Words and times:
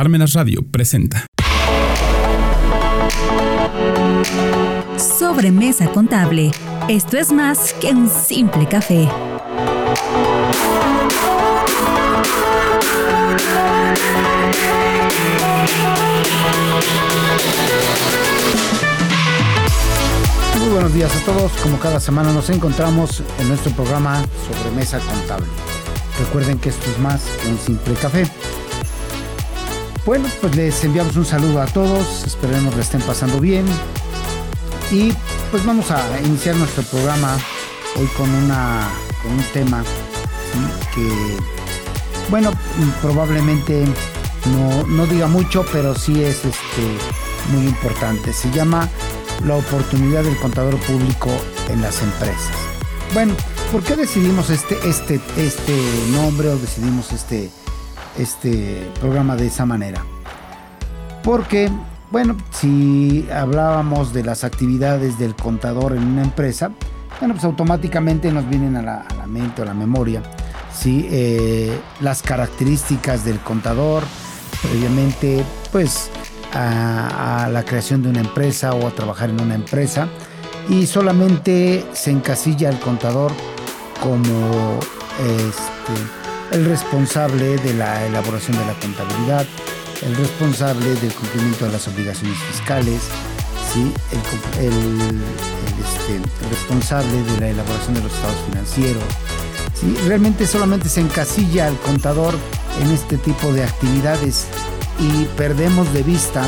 Parmenas 0.00 0.32
Radio 0.32 0.62
presenta. 0.62 1.26
Sobremesa 4.96 5.92
contable. 5.92 6.52
Esto 6.88 7.18
es 7.18 7.30
más 7.30 7.74
que 7.74 7.88
un 7.88 8.08
simple 8.08 8.66
café. 8.66 9.06
Muy 20.60 20.68
buenos 20.70 20.94
días 20.94 21.14
a 21.14 21.24
todos. 21.26 21.52
Como 21.60 21.78
cada 21.78 22.00
semana 22.00 22.32
nos 22.32 22.48
encontramos 22.48 23.22
en 23.38 23.48
nuestro 23.48 23.70
programa 23.72 24.24
Sobremesa 24.48 24.98
Contable. 25.00 25.46
Recuerden 26.18 26.58
que 26.58 26.70
esto 26.70 26.90
es 26.90 26.98
más 27.00 27.20
que 27.42 27.48
un 27.50 27.58
simple 27.58 27.92
café. 27.96 28.24
Bueno, 30.06 30.28
pues 30.40 30.56
les 30.56 30.82
enviamos 30.82 31.16
un 31.16 31.26
saludo 31.26 31.60
a 31.60 31.66
todos. 31.66 32.24
Esperemos 32.24 32.74
que 32.74 32.80
estén 32.80 33.02
pasando 33.02 33.38
bien. 33.38 33.66
Y 34.90 35.12
pues 35.50 35.64
vamos 35.64 35.90
a 35.90 36.20
iniciar 36.22 36.56
nuestro 36.56 36.82
programa 36.84 37.36
hoy 37.96 38.06
con, 38.16 38.28
una, 38.34 38.88
con 39.22 39.32
un 39.32 39.44
tema 39.52 39.84
que, 40.94 41.36
bueno, 42.30 42.50
probablemente 43.02 43.84
no, 44.46 44.86
no 44.86 45.06
diga 45.06 45.26
mucho, 45.26 45.64
pero 45.70 45.94
sí 45.94 46.24
es 46.24 46.44
este, 46.44 46.82
muy 47.52 47.66
importante. 47.66 48.32
Se 48.32 48.50
llama 48.50 48.88
la 49.44 49.56
oportunidad 49.56 50.24
del 50.24 50.36
contador 50.38 50.76
público 50.80 51.30
en 51.68 51.82
las 51.82 52.02
empresas. 52.02 52.50
Bueno, 53.12 53.34
¿por 53.70 53.82
qué 53.82 53.96
decidimos 53.96 54.50
este, 54.50 54.78
este, 54.88 55.20
este 55.36 55.76
nombre 56.10 56.48
o 56.48 56.58
decidimos 56.58 57.12
este, 57.12 57.50
este 58.18 58.90
programa 59.00 59.36
de 59.36 59.46
esa 59.46 59.66
manera? 59.66 60.04
Porque, 61.22 61.70
bueno, 62.10 62.36
si 62.50 63.28
hablábamos 63.32 64.12
de 64.12 64.24
las 64.24 64.44
actividades 64.44 65.18
del 65.18 65.34
contador 65.34 65.92
en 65.92 66.04
una 66.04 66.22
empresa, 66.22 66.70
bueno, 67.18 67.34
pues 67.34 67.44
automáticamente 67.44 68.32
nos 68.32 68.48
vienen 68.48 68.76
a 68.76 68.82
la, 68.82 69.26
mente 69.26 69.60
o 69.60 69.64
a 69.64 69.68
la 69.68 69.74
memoria, 69.74 70.22
¿sí? 70.74 71.06
Eh, 71.10 71.78
las 72.00 72.22
características 72.22 73.24
del 73.24 73.38
contador, 73.40 74.02
previamente, 74.62 75.44
pues 75.70 76.10
a, 76.52 77.44
a, 77.44 77.48
la 77.48 77.64
creación 77.64 78.02
de 78.02 78.08
una 78.08 78.20
empresa 78.20 78.72
o 78.72 78.86
a 78.86 78.90
trabajar 78.90 79.30
en 79.30 79.40
una 79.40 79.54
empresa 79.54 80.08
y 80.68 80.86
solamente 80.86 81.84
se 81.92 82.10
encasilla 82.10 82.70
el 82.70 82.78
contador 82.78 83.32
como 84.00 84.78
este, 85.18 86.19
el 86.52 86.64
responsable 86.64 87.56
de 87.58 87.74
la 87.74 88.04
elaboración 88.06 88.56
de 88.58 88.66
la 88.66 88.74
contabilidad, 88.74 89.46
el 90.02 90.16
responsable 90.16 90.94
del 90.96 91.12
cumplimiento 91.12 91.66
de 91.66 91.72
las 91.72 91.86
obligaciones 91.88 92.36
fiscales, 92.38 93.02
¿sí? 93.72 93.92
este, 94.10 94.66
el 94.66 96.22
responsable 96.48 97.22
de 97.22 97.40
la 97.40 97.48
elaboración 97.48 97.94
de 97.94 98.02
los 98.02 98.12
estados 98.12 98.38
financieros. 98.48 99.04
¿sí? 99.74 99.96
Realmente 100.06 100.46
solamente 100.46 100.88
se 100.88 101.00
encasilla 101.00 101.66
al 101.66 101.76
contador 101.78 102.34
en 102.82 102.90
este 102.90 103.16
tipo 103.16 103.52
de 103.52 103.64
actividades 103.64 104.46
y 104.98 105.24
perdemos 105.36 105.92
de 105.92 106.02
vista 106.02 106.42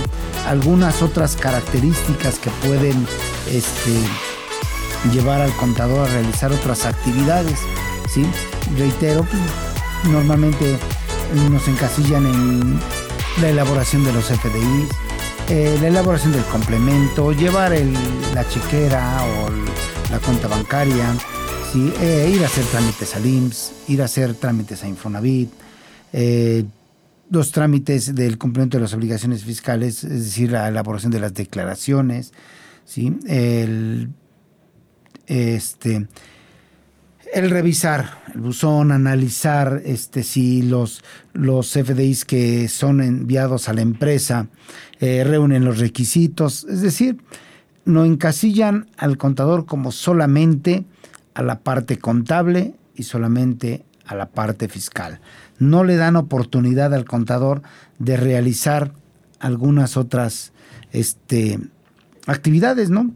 algunas 0.47 1.03
otras 1.03 1.37
características 1.37 2.39
que 2.39 2.51
pueden 2.67 3.07
este, 3.51 3.93
llevar 5.13 5.41
al 5.41 5.53
contador 5.57 6.09
a 6.09 6.13
realizar 6.13 6.53
otras 6.53 6.85
actividades. 6.87 7.59
¿sí? 8.13 8.27
Reitero, 8.77 9.27
normalmente 10.11 10.79
nos 11.51 11.67
encasillan 11.69 12.27
en 12.27 12.79
la 13.41 13.49
elaboración 13.49 14.05
de 14.05 14.13
los 14.13 14.27
FDIs, 14.27 14.89
eh, 15.49 15.79
la 15.81 15.89
elaboración 15.89 16.33
del 16.33 16.45
complemento, 16.45 17.33
llevar 17.33 17.73
el, 17.73 17.93
la 18.35 18.47
chequera 18.49 19.23
o 19.25 19.51
la 20.11 20.19
cuenta 20.19 20.49
bancaria. 20.49 21.15
Eh, 21.75 22.31
ir 22.35 22.43
a 22.43 22.47
hacer 22.47 22.67
trámites 22.67 23.17
al 23.17 23.25
IMSS, 23.25 23.73
ir 23.89 24.03
a 24.03 24.05
hacer 24.05 24.35
trámites 24.35 24.85
a 24.85 24.89
Infonavit, 24.89 25.51
eh, 26.13 26.65
los 27.31 27.51
trámites 27.51 28.15
del 28.15 28.37
cumplimiento 28.37 28.77
de 28.77 28.83
las 28.83 28.93
obligaciones 28.93 29.43
fiscales, 29.43 30.05
es 30.05 30.25
decir, 30.25 30.53
la 30.53 30.69
elaboración 30.69 31.13
de 31.13 31.21
las 31.21 31.33
declaraciones, 31.33 32.35
¿sí? 32.85 33.19
el, 33.27 34.11
este, 35.27 36.09
el 37.33 37.51
revisar 37.51 38.19
el 38.35 38.41
buzón, 38.41 38.93
analizar 38.93 39.83
este, 39.85 40.23
si 40.23 40.63
los, 40.63 41.03
los 41.33 41.73
FDIs 41.73 42.25
que 42.25 42.69
son 42.69 43.01
enviados 43.01 43.69
a 43.69 43.73
la 43.73 43.81
empresa 43.81 44.47
eh, 45.01 45.25
reúnen 45.25 45.65
los 45.65 45.79
requisitos, 45.79 46.65
es 46.65 46.83
decir, 46.83 47.19
no 47.85 48.05
encasillan 48.05 48.87
al 48.97 49.19
contador 49.19 49.67
como 49.67 49.93
solamente 49.93 50.85
a 51.35 51.43
la 51.43 51.61
parte 51.61 51.99
contable 51.99 52.75
y 52.95 53.05
solamente 53.05 53.85
a 54.07 54.15
la 54.15 54.27
parte 54.27 54.69
fiscal 54.69 55.21
no 55.63 55.85
le 55.85 55.97
dan 55.97 56.17
oportunidad 56.17 56.93
al 56.93 57.05
contador 57.05 57.63
de 57.99 58.17
realizar 58.17 58.93
algunas 59.39 59.97
otras 59.97 60.53
este, 60.93 61.59
actividades, 62.27 62.91
¿no? 62.91 63.13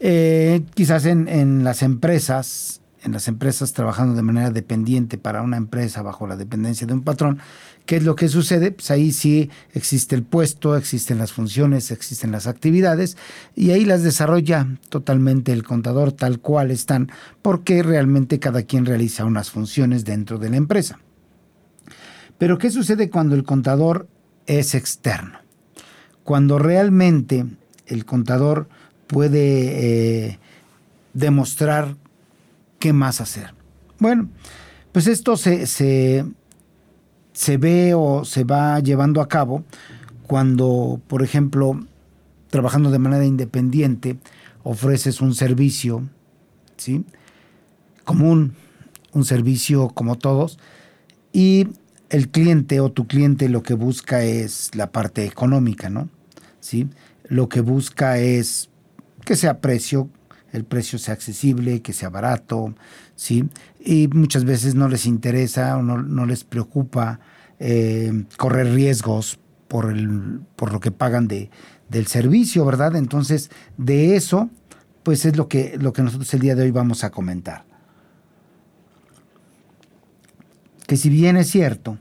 Eh, 0.00 0.62
quizás 0.74 1.06
en, 1.06 1.28
en, 1.28 1.62
las 1.64 1.82
empresas, 1.82 2.80
en 3.04 3.12
las 3.12 3.28
empresas 3.28 3.72
trabajando 3.72 4.14
de 4.14 4.22
manera 4.22 4.50
dependiente 4.50 5.18
para 5.18 5.42
una 5.42 5.56
empresa 5.56 6.02
bajo 6.02 6.26
la 6.26 6.36
dependencia 6.36 6.86
de 6.86 6.94
un 6.94 7.02
patrón, 7.02 7.38
¿qué 7.86 7.96
es 7.96 8.02
lo 8.02 8.16
que 8.16 8.28
sucede? 8.28 8.72
Pues 8.72 8.90
ahí 8.90 9.12
sí 9.12 9.50
existe 9.72 10.16
el 10.16 10.22
puesto, 10.22 10.76
existen 10.76 11.18
las 11.18 11.32
funciones, 11.32 11.90
existen 11.90 12.32
las 12.32 12.46
actividades 12.46 13.16
y 13.54 13.70
ahí 13.70 13.84
las 13.84 14.02
desarrolla 14.02 14.66
totalmente 14.88 15.52
el 15.52 15.62
contador 15.62 16.12
tal 16.12 16.40
cual 16.40 16.70
están, 16.70 17.12
porque 17.42 17.82
realmente 17.82 18.38
cada 18.38 18.62
quien 18.62 18.86
realiza 18.86 19.26
unas 19.26 19.50
funciones 19.50 20.04
dentro 20.04 20.38
de 20.38 20.50
la 20.50 20.56
empresa. 20.56 20.98
Pero 22.38 22.58
¿qué 22.58 22.70
sucede 22.70 23.10
cuando 23.10 23.34
el 23.34 23.44
contador 23.44 24.08
es 24.46 24.74
externo? 24.74 25.38
Cuando 26.24 26.58
realmente 26.58 27.44
el 27.86 28.06
contador 28.06 28.66
puede 29.06 30.28
eh, 30.28 30.38
demostrar 31.12 31.96
qué 32.84 32.92
más 32.92 33.22
hacer. 33.22 33.54
Bueno, 33.98 34.28
pues 34.92 35.06
esto 35.06 35.38
se, 35.38 35.66
se, 35.66 36.26
se, 37.32 37.56
ve 37.56 37.94
o 37.94 38.26
se 38.26 38.44
va 38.44 38.78
llevando 38.80 39.22
a 39.22 39.26
cabo 39.26 39.64
cuando, 40.26 41.00
por 41.06 41.22
ejemplo, 41.22 41.80
trabajando 42.50 42.90
de 42.90 42.98
manera 42.98 43.24
independiente, 43.24 44.18
ofreces 44.64 45.22
un 45.22 45.34
servicio, 45.34 46.06
¿sí? 46.76 47.06
Común, 48.04 48.52
un 49.12 49.24
servicio 49.24 49.88
como 49.88 50.18
todos, 50.18 50.58
y 51.32 51.68
el 52.10 52.28
cliente 52.28 52.80
o 52.80 52.92
tu 52.92 53.06
cliente 53.06 53.48
lo 53.48 53.62
que 53.62 53.72
busca 53.72 54.24
es 54.24 54.72
la 54.74 54.92
parte 54.92 55.24
económica, 55.24 55.88
¿no? 55.88 56.10
¿Sí? 56.60 56.90
Lo 57.28 57.48
que 57.48 57.62
busca 57.62 58.18
es 58.18 58.68
que 59.24 59.36
sea 59.36 59.62
precio, 59.62 60.10
el 60.54 60.64
precio 60.64 61.00
sea 61.00 61.14
accesible, 61.14 61.82
que 61.82 61.92
sea 61.92 62.10
barato, 62.10 62.74
¿sí? 63.16 63.48
Y 63.84 64.06
muchas 64.08 64.44
veces 64.44 64.76
no 64.76 64.88
les 64.88 65.04
interesa 65.04 65.76
o 65.76 65.82
no, 65.82 66.00
no 66.00 66.26
les 66.26 66.44
preocupa 66.44 67.18
eh, 67.58 68.24
correr 68.38 68.72
riesgos 68.72 69.40
por, 69.66 69.90
el, 69.90 70.40
por 70.54 70.72
lo 70.72 70.78
que 70.78 70.92
pagan 70.92 71.26
de, 71.26 71.50
del 71.88 72.06
servicio, 72.06 72.64
¿verdad? 72.64 72.94
Entonces, 72.94 73.50
de 73.76 74.14
eso, 74.14 74.48
pues 75.02 75.24
es 75.24 75.36
lo 75.36 75.48
que, 75.48 75.76
lo 75.76 75.92
que 75.92 76.02
nosotros 76.02 76.32
el 76.34 76.40
día 76.40 76.54
de 76.54 76.62
hoy 76.62 76.70
vamos 76.70 77.02
a 77.02 77.10
comentar. 77.10 77.64
Que 80.86 80.96
si 80.96 81.08
bien 81.08 81.36
es 81.36 81.50
cierto, 81.50 81.98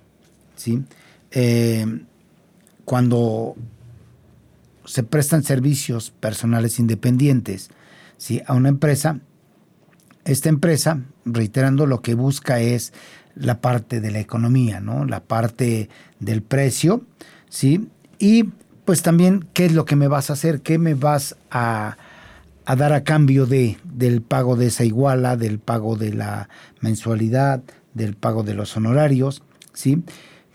¿sí? 0.56 0.84
Eh, 1.32 2.06
cuando 2.86 3.56
se 4.86 5.02
prestan 5.02 5.44
servicios 5.44 6.12
personales 6.12 6.78
independientes 6.78 7.72
¿sí? 8.18 8.42
a 8.46 8.54
una 8.54 8.70
empresa, 8.70 9.20
esta 10.26 10.50
empresa, 10.50 11.02
reiterando, 11.26 11.86
lo 11.86 12.02
que 12.02 12.16
busca 12.16 12.60
es 12.60 12.94
la 13.36 13.62
parte 13.62 14.00
de 14.00 14.12
la 14.12 14.20
economía, 14.20 14.80
¿no? 14.80 15.06
La 15.06 15.22
parte 15.22 15.90
del 16.20 16.42
precio, 16.42 17.04
¿sí? 17.50 17.90
Y 18.20 18.50
pues 18.86 19.02
también, 19.02 19.46
¿qué 19.54 19.66
es 19.66 19.74
lo 19.74 19.86
que 19.86 19.96
me 19.96 20.08
vas 20.08 20.30
a 20.30 20.34
hacer? 20.34 20.62
¿Qué 20.62 20.78
me 20.78 20.94
vas 20.94 21.36
a, 21.50 21.98
a 22.66 22.76
dar 22.76 22.94
a 22.94 23.04
cambio 23.04 23.46
de, 23.46 23.78
del 23.84 24.22
pago 24.22 24.56
de 24.56 24.68
esa 24.68 24.86
iguala, 24.86 25.36
del 25.36 25.60
pago 25.60 25.96
de 25.96 26.14
la 26.14 26.50
mensualidad, 26.80 27.64
del 27.94 28.16
pago 28.16 28.44
de 28.44 28.54
los 28.54 28.76
honorarios, 28.78 29.44
¿sí? 29.74 30.04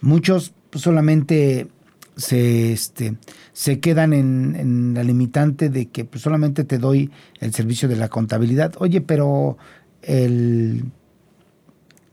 Muchos 0.00 0.52
solamente 0.74 1.68
se, 2.16 2.72
este, 2.72 3.16
se 3.58 3.80
quedan 3.80 4.12
en, 4.12 4.94
la 4.94 5.02
limitante 5.02 5.68
de 5.68 5.86
que 5.86 6.04
pues, 6.04 6.22
solamente 6.22 6.62
te 6.62 6.78
doy 6.78 7.10
el 7.40 7.52
servicio 7.52 7.88
de 7.88 7.96
la 7.96 8.08
contabilidad. 8.08 8.74
Oye, 8.78 9.00
pero 9.00 9.58
el 10.00 10.84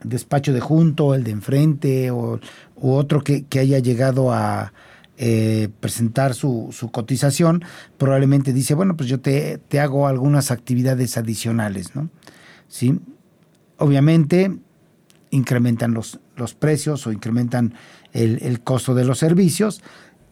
despacho 0.02 0.52
de 0.52 0.58
junto, 0.58 1.14
el 1.14 1.22
de 1.22 1.30
enfrente 1.30 2.10
o 2.10 2.40
u 2.74 2.90
otro 2.90 3.22
que, 3.22 3.44
que, 3.44 3.60
haya 3.60 3.78
llegado 3.78 4.32
a 4.32 4.72
eh, 5.18 5.68
presentar 5.78 6.34
su, 6.34 6.68
cotización, 6.90 7.64
probablemente 7.96 8.52
dice, 8.52 8.74
bueno, 8.74 8.96
pues 8.96 9.08
yo 9.08 9.20
te, 9.20 9.58
te 9.68 9.78
hago 9.78 10.08
algunas 10.08 10.50
actividades 10.50 11.16
adicionales, 11.16 11.94
¿no? 11.94 12.10
¿Sí? 12.66 12.98
Obviamente 13.78 14.50
incrementan 15.30 15.94
los, 15.94 16.18
los 16.34 16.54
precios 16.54 17.06
o 17.06 17.12
incrementan 17.12 17.74
el, 18.12 18.42
el 18.42 18.62
costo 18.62 18.96
de 18.96 19.04
los 19.04 19.18
servicios 19.18 19.80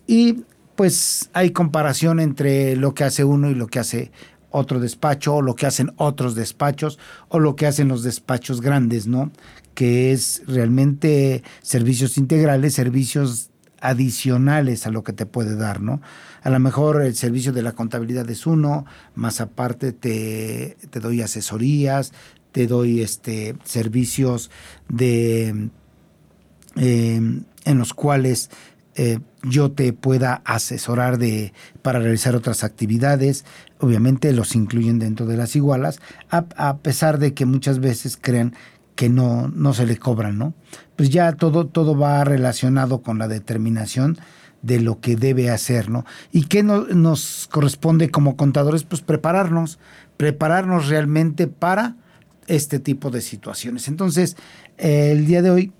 y 0.08 0.42
pues 0.76 1.30
hay 1.32 1.50
comparación 1.50 2.20
entre 2.20 2.76
lo 2.76 2.94
que 2.94 3.04
hace 3.04 3.24
uno 3.24 3.50
y 3.50 3.54
lo 3.54 3.66
que 3.66 3.78
hace 3.78 4.12
otro 4.50 4.78
despacho, 4.78 5.34
o 5.34 5.42
lo 5.42 5.56
que 5.56 5.66
hacen 5.66 5.92
otros 5.96 6.36
despachos, 6.36 6.98
o 7.28 7.40
lo 7.40 7.56
que 7.56 7.66
hacen 7.66 7.88
los 7.88 8.04
despachos 8.04 8.60
grandes, 8.60 9.08
¿no? 9.08 9.32
Que 9.74 10.12
es 10.12 10.42
realmente 10.46 11.42
servicios 11.60 12.18
integrales, 12.18 12.74
servicios 12.74 13.50
adicionales 13.80 14.86
a 14.86 14.90
lo 14.90 15.02
que 15.02 15.12
te 15.12 15.26
puede 15.26 15.56
dar, 15.56 15.80
¿no? 15.80 16.00
A 16.42 16.50
lo 16.50 16.60
mejor 16.60 17.02
el 17.02 17.16
servicio 17.16 17.52
de 17.52 17.62
la 17.62 17.72
contabilidad 17.72 18.30
es 18.30 18.46
uno, 18.46 18.86
más 19.14 19.40
aparte 19.40 19.92
te, 19.92 20.76
te 20.90 21.00
doy 21.00 21.20
asesorías, 21.20 22.12
te 22.52 22.68
doy 22.68 23.02
este 23.02 23.56
servicios 23.64 24.52
de 24.88 25.70
eh, 26.76 27.20
en 27.64 27.78
los 27.78 27.92
cuales 27.92 28.50
eh, 28.96 29.18
yo 29.42 29.72
te 29.72 29.92
pueda 29.92 30.42
asesorar 30.44 31.18
de, 31.18 31.52
para 31.82 31.98
realizar 31.98 32.36
otras 32.36 32.64
actividades. 32.64 33.44
Obviamente 33.78 34.32
los 34.32 34.54
incluyen 34.54 34.98
dentro 34.98 35.26
de 35.26 35.36
las 35.36 35.56
igualas, 35.56 36.00
a, 36.30 36.76
pesar 36.78 37.18
de 37.18 37.34
que 37.34 37.44
muchas 37.44 37.80
veces 37.80 38.18
crean 38.20 38.54
que 38.94 39.08
no, 39.08 39.48
no 39.48 39.74
se 39.74 39.86
le 39.86 39.96
cobran, 39.96 40.38
¿no? 40.38 40.54
Pues 40.96 41.10
ya 41.10 41.32
todo, 41.32 41.66
todo 41.66 41.98
va 41.98 42.22
relacionado 42.24 43.02
con 43.02 43.18
la 43.18 43.26
determinación 43.26 44.18
de 44.62 44.80
lo 44.80 45.00
que 45.00 45.16
debe 45.16 45.50
hacer, 45.50 45.90
¿no? 45.90 46.06
¿Y 46.32 46.44
qué 46.44 46.62
nos 46.62 47.48
corresponde 47.50 48.10
como 48.10 48.36
contadores? 48.36 48.84
Pues 48.84 49.02
prepararnos, 49.02 49.78
prepararnos 50.16 50.88
realmente 50.88 51.48
para 51.48 51.96
este 52.46 52.78
tipo 52.78 53.10
de 53.10 53.20
situaciones. 53.20 53.88
Entonces, 53.88 54.36
el 54.78 55.26
día 55.26 55.42
de 55.42 55.50
hoy 55.50 55.72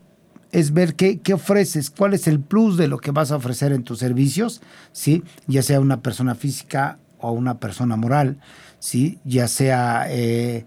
es 0.55 0.73
ver 0.73 0.95
qué, 0.95 1.19
qué, 1.19 1.35
ofreces, 1.35 1.91
cuál 1.91 2.15
es 2.15 2.29
el 2.29 2.39
plus 2.39 2.77
de 2.77 2.87
lo 2.87 2.99
que 2.99 3.11
vas 3.11 3.33
a 3.33 3.37
ofrecer 3.37 3.73
en 3.73 3.83
tus 3.83 3.99
servicios, 3.99 4.63
¿sí? 4.93 5.25
ya 5.49 5.63
sea 5.63 5.81
una 5.81 6.01
persona 6.01 6.37
física 6.37 6.99
o 7.19 7.33
una 7.33 7.59
persona 7.59 7.97
moral, 7.97 8.39
¿sí? 8.79 9.19
ya 9.25 9.49
sea 9.49 10.07
eh, 10.09 10.65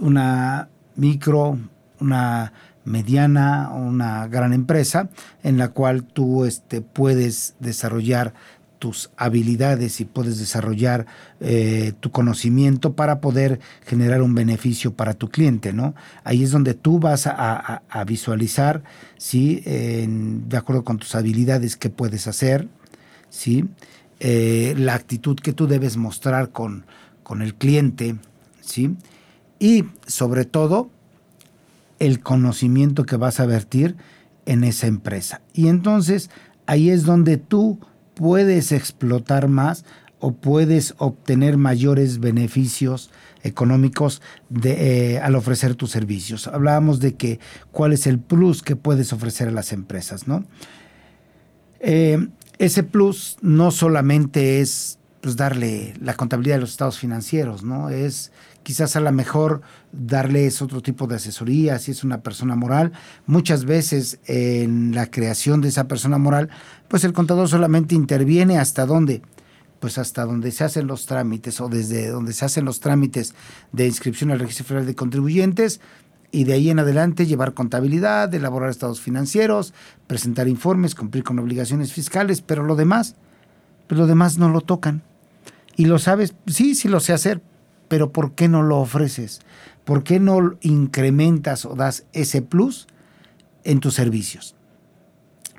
una 0.00 0.70
micro, 0.96 1.56
una 2.00 2.52
mediana 2.84 3.70
o 3.72 3.76
una 3.76 4.26
gran 4.26 4.52
empresa 4.52 5.08
en 5.44 5.56
la 5.56 5.68
cual 5.68 6.02
tú 6.02 6.44
este, 6.44 6.80
puedes 6.80 7.54
desarrollar 7.60 8.34
tus 8.80 9.10
habilidades 9.16 10.00
y 10.00 10.06
puedes 10.06 10.38
desarrollar 10.38 11.06
eh, 11.38 11.92
tu 12.00 12.10
conocimiento 12.10 12.94
para 12.94 13.20
poder 13.20 13.60
generar 13.86 14.22
un 14.22 14.34
beneficio 14.34 14.94
para 14.94 15.14
tu 15.14 15.28
cliente, 15.28 15.72
¿no? 15.72 15.94
Ahí 16.24 16.42
es 16.42 16.50
donde 16.50 16.74
tú 16.74 16.98
vas 16.98 17.28
a, 17.28 17.82
visualizar, 18.06 18.82
¿sí? 19.18 19.62
de 19.66 20.56
acuerdo 20.56 20.82
con 20.82 20.96
tus 20.98 21.14
habilidades, 21.14 21.76
qué 21.76 21.90
puedes 21.90 22.26
hacer, 22.26 22.68
¿sí? 23.28 23.66
Eh, 24.18 24.74
la 24.76 24.94
actitud 24.94 25.36
que 25.36 25.52
tú 25.52 25.66
debes 25.66 25.96
mostrar 25.96 26.50
con, 26.50 26.86
con 27.22 27.42
el 27.42 27.54
cliente, 27.54 28.16
¿sí? 28.60 28.96
Y 29.58 29.84
sobre 30.06 30.46
todo, 30.46 30.90
el 31.98 32.20
conocimiento 32.20 33.04
que 33.04 33.16
vas 33.16 33.40
a 33.40 33.46
vertir 33.46 33.96
en 34.46 34.64
esa 34.64 34.86
empresa. 34.86 35.42
Y 35.52 35.68
entonces, 35.68 36.30
ahí 36.66 36.90
es 36.90 37.04
donde 37.04 37.36
tú 37.36 37.78
puedes 38.20 38.70
explotar 38.70 39.48
más 39.48 39.86
o 40.18 40.32
puedes 40.32 40.94
obtener 40.98 41.56
mayores 41.56 42.20
beneficios 42.20 43.10
económicos 43.42 44.20
eh, 44.62 45.18
al 45.22 45.34
ofrecer 45.36 45.74
tus 45.74 45.90
servicios. 45.90 46.46
Hablábamos 46.46 47.00
de 47.00 47.14
que 47.14 47.40
cuál 47.72 47.94
es 47.94 48.06
el 48.06 48.18
plus 48.18 48.62
que 48.62 48.76
puedes 48.76 49.14
ofrecer 49.14 49.48
a 49.48 49.52
las 49.52 49.72
empresas, 49.72 50.28
¿no? 50.28 50.44
Eh, 51.80 52.28
ese 52.58 52.82
plus 52.82 53.38
no 53.40 53.70
solamente 53.70 54.60
es 54.60 54.98
pues, 55.22 55.36
darle 55.36 55.94
la 55.98 56.12
contabilidad 56.12 56.56
de 56.56 56.60
los 56.60 56.72
estados 56.72 56.98
financieros, 56.98 57.64
¿no? 57.64 57.88
Es 57.88 58.32
quizás 58.62 58.96
a 58.96 59.00
lo 59.00 59.12
mejor 59.12 59.62
darles 59.92 60.62
otro 60.62 60.80
tipo 60.82 61.06
de 61.06 61.16
asesoría, 61.16 61.78
si 61.78 61.90
es 61.90 62.04
una 62.04 62.22
persona 62.22 62.54
moral. 62.56 62.92
Muchas 63.26 63.64
veces 63.64 64.18
en 64.26 64.94
la 64.94 65.10
creación 65.10 65.60
de 65.60 65.68
esa 65.68 65.88
persona 65.88 66.18
moral, 66.18 66.50
pues 66.88 67.04
el 67.04 67.12
contador 67.12 67.48
solamente 67.48 67.94
interviene 67.94 68.58
hasta 68.58 68.86
dónde, 68.86 69.22
pues 69.80 69.98
hasta 69.98 70.24
donde 70.24 70.52
se 70.52 70.64
hacen 70.64 70.86
los 70.86 71.06
trámites 71.06 71.60
o 71.60 71.68
desde 71.68 72.08
donde 72.08 72.32
se 72.32 72.44
hacen 72.44 72.64
los 72.64 72.80
trámites 72.80 73.34
de 73.72 73.86
inscripción 73.86 74.30
al 74.30 74.40
registro 74.40 74.66
federal 74.66 74.86
de 74.86 74.94
contribuyentes 74.94 75.80
y 76.32 76.44
de 76.44 76.52
ahí 76.52 76.70
en 76.70 76.78
adelante 76.78 77.26
llevar 77.26 77.54
contabilidad, 77.54 78.32
elaborar 78.32 78.70
estados 78.70 79.00
financieros, 79.00 79.74
presentar 80.06 80.48
informes, 80.48 80.94
cumplir 80.94 81.24
con 81.24 81.38
obligaciones 81.38 81.92
fiscales, 81.92 82.40
pero 82.40 82.62
lo 82.62 82.76
demás, 82.76 83.16
pues 83.88 83.98
lo 83.98 84.06
demás 84.06 84.38
no 84.38 84.48
lo 84.48 84.60
tocan. 84.60 85.02
Y 85.76 85.86
lo 85.86 85.98
sabes, 85.98 86.34
sí, 86.46 86.74
sí 86.74 86.88
lo 86.88 87.00
sé 87.00 87.12
hacer, 87.12 87.40
pero 87.90 88.12
¿por 88.12 88.36
qué 88.36 88.46
no 88.46 88.62
lo 88.62 88.78
ofreces? 88.78 89.40
¿Por 89.84 90.04
qué 90.04 90.20
no 90.20 90.54
incrementas 90.60 91.64
o 91.66 91.74
das 91.74 92.04
ese 92.12 92.40
plus 92.40 92.86
en 93.64 93.80
tus 93.80 93.94
servicios? 93.94 94.54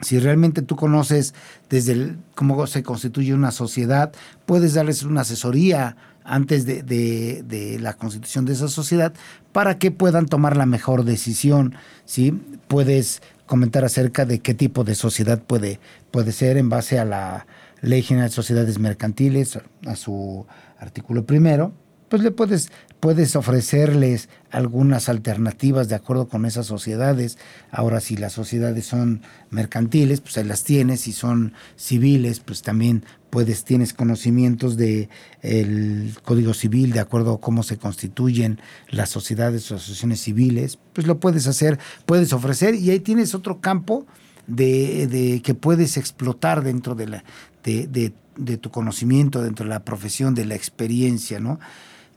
Si 0.02 0.18
realmente 0.18 0.62
tú 0.62 0.78
conoces 0.78 1.36
desde 1.70 2.16
cómo 2.34 2.66
se 2.68 2.84
constituye 2.84 3.34
una 3.34 3.52
sociedad, 3.52 4.14
puedes 4.46 4.76
darles 4.76 5.04
una 5.04 5.22
asesoría 5.22 5.98
antes 6.24 6.66
de, 6.66 7.78
la 7.82 7.94
constitución 7.96 8.46
de 8.46 8.54
esa 8.54 8.70
sociedad 8.70 9.14
para 9.52 9.78
que 9.78 9.92
puedan 9.92 10.26
tomar 10.26 10.56
la 10.56 10.66
mejor 10.66 11.04
decisión. 11.04 11.76
¿sí? 12.06 12.32
Puedes 12.70 13.22
comentar 13.46 13.84
acerca 13.84 14.24
de 14.24 14.40
qué 14.40 14.54
tipo 14.54 14.86
de 14.86 14.96
sociedad 14.96 15.44
puede, 15.44 15.82
puede 16.12 16.32
ser 16.32 16.56
en 16.56 16.70
base 16.70 16.98
a 16.98 17.04
la 17.04 17.46
Ley 17.82 18.04
General 18.04 18.30
de 18.30 18.36
Sociedades 18.36 18.80
Mercantiles, 18.80 19.60
a 19.86 19.96
su 19.98 20.48
artículo 20.80 21.26
primero, 21.26 21.74
pues 22.12 22.24
le 22.24 22.32
puedes, 22.32 22.70
puedes 23.00 23.38
ofrecerles 23.38 24.28
algunas 24.50 25.08
alternativas 25.08 25.88
de 25.88 25.96
acuerdo 25.96 26.28
con 26.28 26.46
esas 26.46 26.66
sociedades. 26.66 27.38
Ahora, 27.72 28.02
si 28.02 28.18
las 28.18 28.34
sociedades 28.34 28.86
son 28.86 29.22
mercantiles, 29.50 30.20
pues 30.20 30.38
ahí 30.38 30.44
las 30.44 30.66
tienes. 30.66 31.00
Si 31.00 31.14
son 31.14 31.54
civiles, 31.78 32.42
pues 32.42 32.64
también 32.64 33.06
puedes, 33.30 33.64
tienes 33.64 33.94
conocimientos 33.94 34.76
del 34.76 35.08
el 35.42 36.14
Código 36.22 36.54
Civil, 36.54 36.92
de 36.92 37.00
acuerdo 37.00 37.36
a 37.36 37.40
cómo 37.40 37.64
se 37.64 37.78
constituyen 37.78 38.60
las 38.90 39.10
sociedades 39.10 39.72
o 39.72 39.76
asociaciones 39.76 40.20
civiles, 40.20 40.80
pues 40.92 41.08
lo 41.08 41.18
puedes 41.18 41.48
hacer, 41.48 41.80
puedes 42.06 42.34
ofrecer 42.34 42.76
y 42.76 42.90
ahí 42.90 43.00
tienes 43.00 43.34
otro 43.34 43.62
campo 43.62 44.06
de, 44.48 45.08
de 45.08 45.42
que 45.42 45.54
puedes 45.54 45.96
explotar 45.96 46.62
dentro 46.62 46.94
de, 46.94 47.08
la, 47.08 47.24
de, 47.64 47.88
de, 47.88 48.12
de 48.36 48.58
tu 48.58 48.70
conocimiento, 48.70 49.42
dentro 49.42 49.64
de 49.64 49.70
la 49.70 49.86
profesión, 49.86 50.36
de 50.36 50.44
la 50.44 50.56
experiencia, 50.56 51.40
¿no? 51.40 51.58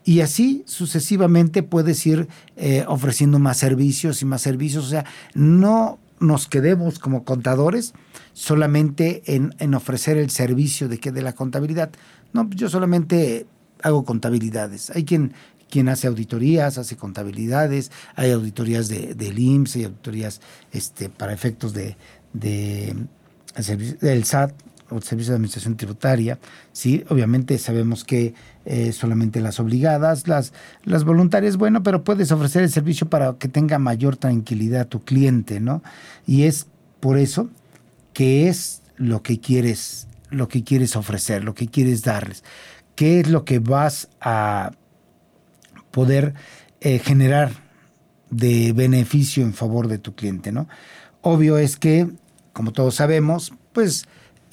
Y 0.04 0.20
así 0.20 0.62
sucesivamente 0.66 1.62
puedes 1.62 2.06
ir 2.06 2.28
eh, 2.56 2.84
ofreciendo 2.87 3.38
más 3.38 3.56
servicios 3.56 4.20
y 4.20 4.26
más 4.26 4.42
servicios. 4.42 4.84
O 4.84 4.88
sea, 4.88 5.06
no 5.34 5.99
nos 6.20 6.46
quedemos 6.46 6.99
como 6.99 7.25
contadores 7.25 7.94
solamente 8.32 9.23
en, 9.26 9.75
ofrecer 9.75 10.18
el 10.18 10.30
servicio 10.30 10.88
de, 10.88 10.99
que 10.99 11.11
de 11.11 11.23
la 11.23 11.32
contabilidad. 11.32 11.90
No, 12.32 12.49
yo 12.50 12.68
solamente 12.68 13.46
hago 13.82 14.04
contabilidades. 14.04 14.90
Hay 14.90 15.04
quien, 15.04 15.32
quien 15.70 15.88
hace 15.88 16.06
auditorías, 16.06 16.78
hace 16.78 16.96
contabilidades, 16.96 17.90
hay 18.14 18.30
auditorías 18.32 18.88
de, 18.88 19.14
del 19.14 19.38
IMSS, 19.38 19.76
hay 19.76 19.84
auditorías 19.84 20.40
este, 20.73 21.08
para 21.08 21.32
efectos 21.32 21.73
de, 21.73 21.96
de, 22.32 22.94
del 24.00 24.25
SAT, 24.25 24.52
o 24.94 25.00
Servicio 25.00 25.32
de 25.32 25.36
Administración 25.36 25.76
Tributaria, 25.76 26.38
sí, 26.72 27.04
obviamente 27.08 27.58
sabemos 27.58 28.04
que 28.04 28.34
eh, 28.64 28.92
solamente 28.92 29.40
las 29.40 29.60
obligadas, 29.60 30.28
las, 30.28 30.52
las 30.84 31.04
voluntarias, 31.04 31.56
bueno, 31.56 31.82
pero 31.82 32.04
puedes 32.04 32.30
ofrecer 32.32 32.62
el 32.62 32.70
servicio 32.70 33.08
para 33.08 33.34
que 33.34 33.48
tenga 33.48 33.78
mayor 33.78 34.16
tranquilidad 34.16 34.88
tu 34.88 35.04
cliente, 35.04 35.60
¿no? 35.60 35.82
Y 36.26 36.44
es 36.44 36.66
por 37.00 37.18
eso 37.18 37.50
que 38.12 38.48
es 38.48 38.82
lo 38.96 39.22
que 39.22 39.40
quieres, 39.40 40.06
lo 40.30 40.48
que 40.48 40.62
quieres 40.62 40.96
ofrecer, 40.96 41.44
lo 41.44 41.54
que 41.54 41.68
quieres 41.68 42.02
darles. 42.02 42.44
¿Qué 42.94 43.20
es 43.20 43.28
lo 43.28 43.44
que 43.44 43.58
vas 43.58 44.08
a 44.20 44.70
poder 45.90 46.34
eh, 46.80 46.98
generar 46.98 47.50
de 48.30 48.72
beneficio 48.72 49.42
en 49.42 49.54
favor 49.54 49.88
de 49.88 49.98
tu 49.98 50.14
cliente, 50.14 50.52
¿no? 50.52 50.68
Obvio 51.22 51.56
es 51.56 51.76
que, 51.76 52.08
como 52.52 52.72
todos 52.72 52.96
sabemos, 52.96 53.52
pues 53.72 54.06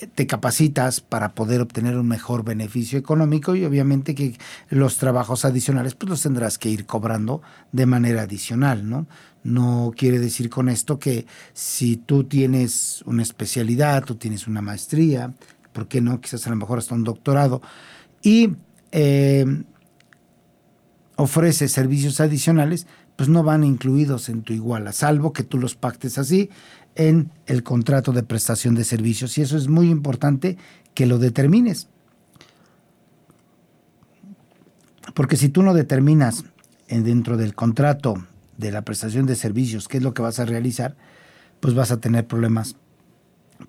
te 0.08 0.28
capacitas 0.28 1.02
para 1.02 1.34
poder 1.34 1.62
obtener 1.62 1.98
un 1.98 2.08
mejor 2.08 2.44
beneficio 2.44 2.98
económico 2.98 3.56
y 3.56 3.66
obviamente 3.66 4.16
que 4.16 4.38
los 4.70 4.98
trabajos 4.98 5.46
adicionales 5.46 5.96
pues 5.96 6.10
los 6.10 6.22
tendrás 6.22 6.58
que 6.58 6.70
ir 6.70 6.86
cobrando 6.86 7.42
de 7.72 7.86
manera 7.86 8.24
adicional, 8.24 8.90
¿no? 8.90 9.08
No 9.44 9.92
quiere 9.96 10.20
decir 10.20 10.50
con 10.50 10.70
esto 10.70 11.00
que 11.00 11.26
si 11.54 11.98
tú 11.98 12.24
tienes 12.24 13.04
una 13.06 13.24
especialidad, 13.24 14.04
tú 14.04 14.16
tienes 14.16 14.48
una 14.48 14.62
maestría, 14.62 15.34
¿por 15.74 15.88
qué 15.88 16.02
no? 16.02 16.20
Quizás 16.22 16.46
a 16.48 16.52
lo 16.52 16.56
mejor 16.56 16.80
hasta 16.80 16.96
un 16.96 17.04
doctorado 17.04 17.62
y 18.22 18.56
eh, 18.92 19.46
ofreces 21.16 21.72
servicios 21.72 22.20
adicionales, 22.20 22.88
pues 23.16 23.30
no 23.30 23.44
van 23.44 23.64
incluidos 23.64 24.30
en 24.30 24.42
tu 24.42 24.54
iguala, 24.54 24.94
salvo 24.94 25.34
que 25.34 25.44
tú 25.44 25.60
los 25.60 25.76
pactes 25.76 26.18
así 26.18 26.50
en 26.96 27.32
el 27.46 27.64
contrato 27.64 28.12
de 28.12 28.24
prestación 28.24 28.76
de 28.76 28.84
servicios. 28.84 29.38
Y 29.38 29.42
eso 29.42 29.58
es 29.58 29.68
muy 29.68 29.90
importante 29.90 30.58
que 30.94 31.06
lo 31.06 31.18
determines. 31.18 31.88
Porque 35.14 35.38
si 35.38 35.50
tú 35.50 35.64
no 35.64 35.74
determinas 35.74 36.46
dentro 36.88 37.38
del 37.38 37.56
contrato 37.56 38.16
de 38.58 38.72
la 38.72 38.84
prestación 38.84 39.26
de 39.26 39.36
servicios 39.36 39.88
qué 39.88 39.98
es 39.98 40.04
lo 40.04 40.14
que 40.14 40.22
vas 40.22 40.40
a 40.40 40.46
realizar, 40.46 40.96
pues 41.60 41.74
vas 41.74 41.92
a 41.92 42.00
tener 42.00 42.28
problemas 42.28 42.76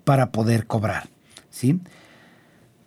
para 0.03 0.31
poder 0.31 0.67
cobrar. 0.67 1.09
¿sí? 1.49 1.79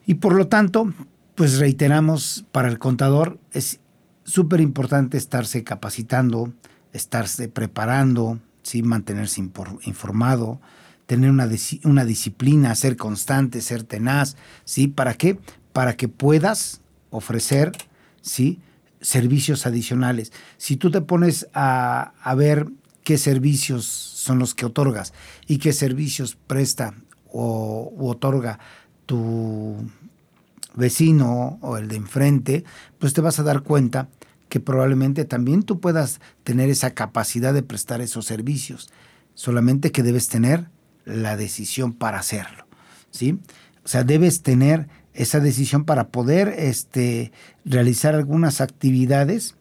Y 0.04 0.14
por 0.14 0.34
lo 0.34 0.48
tanto, 0.48 0.92
pues 1.34 1.58
reiteramos, 1.58 2.44
para 2.52 2.68
el 2.68 2.78
contador 2.78 3.38
es 3.52 3.80
súper 4.24 4.60
importante 4.60 5.16
estarse 5.16 5.64
capacitando, 5.64 6.52
estarse 6.92 7.48
preparando, 7.48 8.40
¿sí? 8.66 8.82
mantenerse 8.82 9.40
informado, 9.40 10.60
tener 11.06 11.30
una, 11.30 11.48
una, 11.84 12.04
disciplina, 12.04 12.74
ser 12.74 12.96
constante, 12.96 13.60
ser 13.60 13.84
tenaz, 13.84 14.36
¿sí? 14.64 14.88
¿Para 14.88 15.14
qué? 15.14 15.38
Para 15.72 15.96
que 15.96 16.08
puedas 16.08 16.80
ofrecer, 17.10 17.70
¿sí? 18.20 18.58
servicios 19.00 19.66
adicionales. 19.66 20.32
Si 20.56 20.76
tú 20.76 20.90
te 20.90 21.00
pones 21.00 21.46
a, 21.54 22.12
a 22.20 22.34
ver 22.34 22.66
qué 23.04 23.18
servicios 23.18 23.86
son 23.86 24.40
los 24.40 24.56
que 24.56 24.66
otorgas 24.66 25.12
y 25.46 25.58
qué 25.58 25.72
servicios 25.72 26.36
presta 26.48 26.94
o 27.30 27.94
otorga 28.00 28.58
tu 29.06 29.76
vecino 30.74 31.60
o 31.62 31.76
el 31.76 31.86
de 31.86 31.96
enfrente, 31.96 32.64
pues 32.98 33.12
te 33.12 33.20
vas 33.20 33.38
a 33.38 33.44
dar 33.44 33.62
cuenta 33.62 34.08
que 34.48 34.60
probablemente 34.60 35.24
también 35.24 35.62
tú 35.62 35.80
puedas 35.80 36.20
tener 36.44 36.70
esa 36.70 36.90
capacidad 36.92 37.52
de 37.52 37.62
prestar 37.62 38.00
esos 38.00 38.26
servicios, 38.26 38.88
solamente 39.34 39.92
que 39.92 40.02
debes 40.02 40.28
tener 40.28 40.68
la 41.04 41.36
decisión 41.36 41.92
para 41.92 42.18
hacerlo, 42.18 42.66
¿sí? 43.10 43.38
O 43.84 43.88
sea, 43.88 44.04
debes 44.04 44.42
tener 44.42 44.88
esa 45.14 45.40
decisión 45.40 45.84
para 45.84 46.08
poder 46.08 46.54
este, 46.58 47.32
realizar 47.64 48.14
algunas 48.14 48.60
actividades 48.60 49.56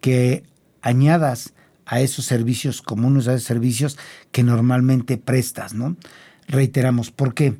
que 0.00 0.44
añadas 0.82 1.54
a 1.84 2.00
esos 2.00 2.26
servicios 2.26 2.82
comunes, 2.82 3.26
a 3.28 3.34
esos 3.34 3.46
servicios 3.46 3.98
que 4.30 4.42
normalmente 4.42 5.16
prestas, 5.16 5.74
¿no? 5.74 5.96
Reiteramos, 6.46 7.10
¿por 7.10 7.34
qué? 7.34 7.56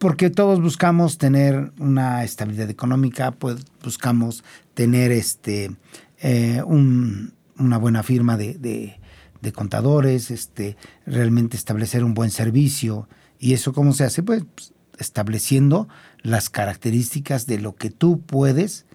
Porque 0.00 0.30
todos 0.30 0.62
buscamos 0.62 1.18
tener 1.18 1.72
una 1.78 2.24
estabilidad 2.24 2.70
económica, 2.70 3.32
pues 3.32 3.56
buscamos 3.84 4.42
tener 4.72 5.12
este, 5.12 5.76
eh, 6.22 6.62
una 6.64 7.76
buena 7.78 8.02
firma 8.02 8.38
de, 8.38 8.98
contadores, 9.54 10.30
este, 10.30 10.78
realmente 11.04 11.58
establecer 11.58 12.02
un 12.02 12.14
buen 12.14 12.30
servicio. 12.30 13.10
¿Y 13.38 13.52
eso 13.52 13.74
cómo 13.74 13.92
se 13.92 14.04
hace? 14.04 14.22
Pues 14.22 14.42
estableciendo 14.98 15.86
las 16.22 16.48
características 16.48 17.46
de 17.46 17.60
lo 17.60 17.74
que 17.74 17.90
tú 17.90 18.22
puedes 18.22 18.86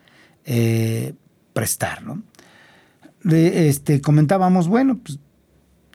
eh, 0.43 1.13
prestar. 1.53 2.01
¿no? 2.01 2.23
este, 3.31 4.01
comentábamos, 4.01 4.67
bueno, 4.67 4.97
pues 4.97 5.19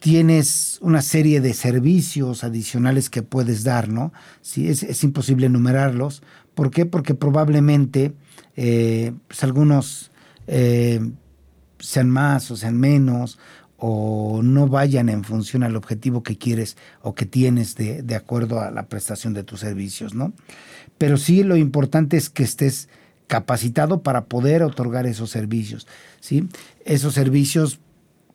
tienes 0.00 0.78
una 0.80 1.02
serie 1.02 1.40
de 1.40 1.54
servicios 1.54 2.42
adicionales 2.42 3.10
que 3.10 3.22
puedes 3.22 3.62
dar, 3.64 3.88
¿no? 3.88 4.12
Sí, 4.40 4.68
es, 4.68 5.04
imposible 5.04 5.46
enumerarlos. 5.46 6.22
¿Por 6.54 6.70
qué? 6.70 6.86
Porque 6.86 7.14
probablemente 7.14 8.12
eh, 8.56 9.12
pues 9.28 9.44
algunos 9.44 10.10
eh, 10.46 11.00
sean 11.78 12.10
más 12.10 12.50
o 12.50 12.56
sean 12.56 12.78
menos 12.78 13.38
o 13.76 14.40
no 14.42 14.68
vayan 14.68 15.08
en 15.10 15.22
función 15.22 15.62
al 15.62 15.76
objetivo 15.76 16.22
que 16.22 16.36
quieres 16.36 16.76
o 17.02 17.14
que 17.14 17.26
tienes 17.26 17.76
de, 17.76 18.02
de 18.02 18.14
acuerdo 18.14 18.60
a 18.60 18.70
la 18.70 18.86
prestación 18.88 19.34
de 19.34 19.44
tus 19.44 19.60
servicios, 19.60 20.14
¿no? 20.14 20.32
Pero 20.98 21.18
sí 21.18 21.42
lo 21.42 21.56
importante 21.56 22.16
es 22.16 22.30
que 22.30 22.42
estés 22.42 22.88
capacitado 23.26 24.02
para 24.02 24.24
poder 24.24 24.62
otorgar 24.62 25.06
esos 25.06 25.30
servicios, 25.30 25.86
¿sí? 26.20 26.48
Esos 26.84 27.14
servicios, 27.14 27.80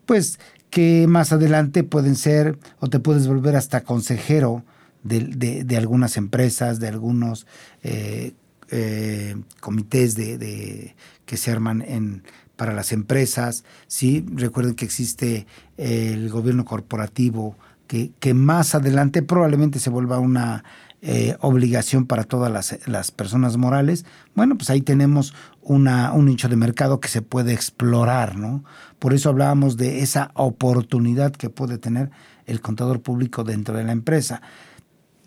pues 0.05 0.39
que 0.75 1.08
más 1.08 1.32
adelante 1.32 1.86
pueden 1.86 2.17
ser 2.17 2.60
o 2.82 2.89
te 2.89 3.00
puedes 3.00 3.29
volver 3.29 3.55
hasta 3.55 3.86
consejero 3.86 4.65
de, 5.03 5.65
algunas 5.77 6.17
empresas, 6.17 6.82
de 6.82 6.89
algunos 6.89 7.48
eh, 7.82 8.34
eh, 8.72 9.38
comités 9.62 10.15
de, 10.15 10.94
que 11.25 11.38
se 11.38 11.50
arman 11.50 11.82
en, 11.82 12.24
para 12.58 12.74
las 12.74 12.91
empresas. 12.91 13.63
¿sí? 13.88 14.25
Recuerden 14.34 14.75
que 14.75 14.84
existe 14.84 15.48
el 15.77 16.29
gobierno 16.29 16.65
corporativo 16.65 17.55
que, 17.88 18.12
que 18.20 18.34
más 18.34 18.75
adelante 18.75 19.22
probablemente 19.22 19.79
se 19.79 19.89
vuelva 19.89 20.20
una 20.20 20.65
eh, 21.08 21.38
obligación 21.41 22.08
para 22.08 22.24
todas 22.24 22.51
las, 22.88 23.12
personas 23.12 23.58
morales, 23.58 24.05
bueno, 24.34 24.58
pues 24.58 24.72
ahí 24.72 24.82
tenemos 24.82 25.36
un 25.65 26.25
nicho 26.25 26.48
de 26.48 26.55
mercado 26.55 27.00
que 27.00 27.07
se 27.07 27.22
puede 27.22 27.53
explorar, 27.53 28.38
¿no? 28.38 28.63
Por 29.00 29.13
eso 29.13 29.29
hablábamos 29.29 29.77
de 29.77 30.00
esa 30.00 30.31
oportunidad 30.36 31.31
que 31.31 31.50
puede 31.50 31.77
tener 31.77 32.12
el 32.45 32.62
contador 32.62 33.01
público 33.01 33.43
dentro 33.43 33.75
de 33.75 33.84
la 33.84 33.91
empresa. 33.91 34.41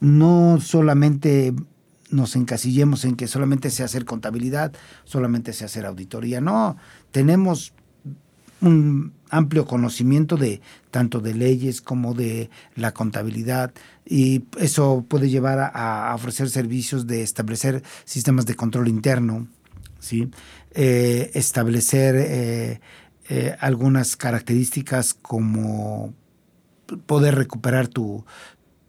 No 0.01 0.59
solamente 0.61 1.53
nos 2.11 2.37
encasillemos 2.37 3.05
en 3.05 3.17
que 3.17 3.27
solamente 3.27 3.71
se 3.71 3.83
hacer 3.83 4.05
contabilidad, 4.05 4.73
solamente 5.05 5.53
se 5.53 5.65
hacer 5.65 5.85
auditoría, 5.85 6.41
no, 6.41 6.77
tenemos 7.11 7.75
un 8.61 9.13
amplio 9.31 9.67
conocimiento 9.67 10.37
de 10.37 10.61
tanto 10.91 11.21
de 11.21 11.35
leyes 11.35 11.81
como 11.81 12.15
de 12.15 12.51
la 12.75 12.93
contabilidad 12.93 13.73
y 14.05 14.45
eso 14.59 15.05
puede 15.07 15.29
llevar 15.29 15.71
a, 15.75 16.15
ofrecer 16.15 16.49
servicios 16.49 17.07
de 17.07 17.23
establecer 17.23 17.83
sistemas 18.05 18.47
de 18.47 18.55
control 18.55 18.89
interno, 18.89 19.47
¿sí? 19.99 20.31
Eh, 20.73 21.31
establecer 21.35 22.17
eh, 22.17 22.81
eh, 23.29 23.57
algunas 23.61 24.17
características 24.17 25.15
como 25.15 26.15
poder 27.07 27.35
recuperar 27.35 27.89
tu, 27.89 28.25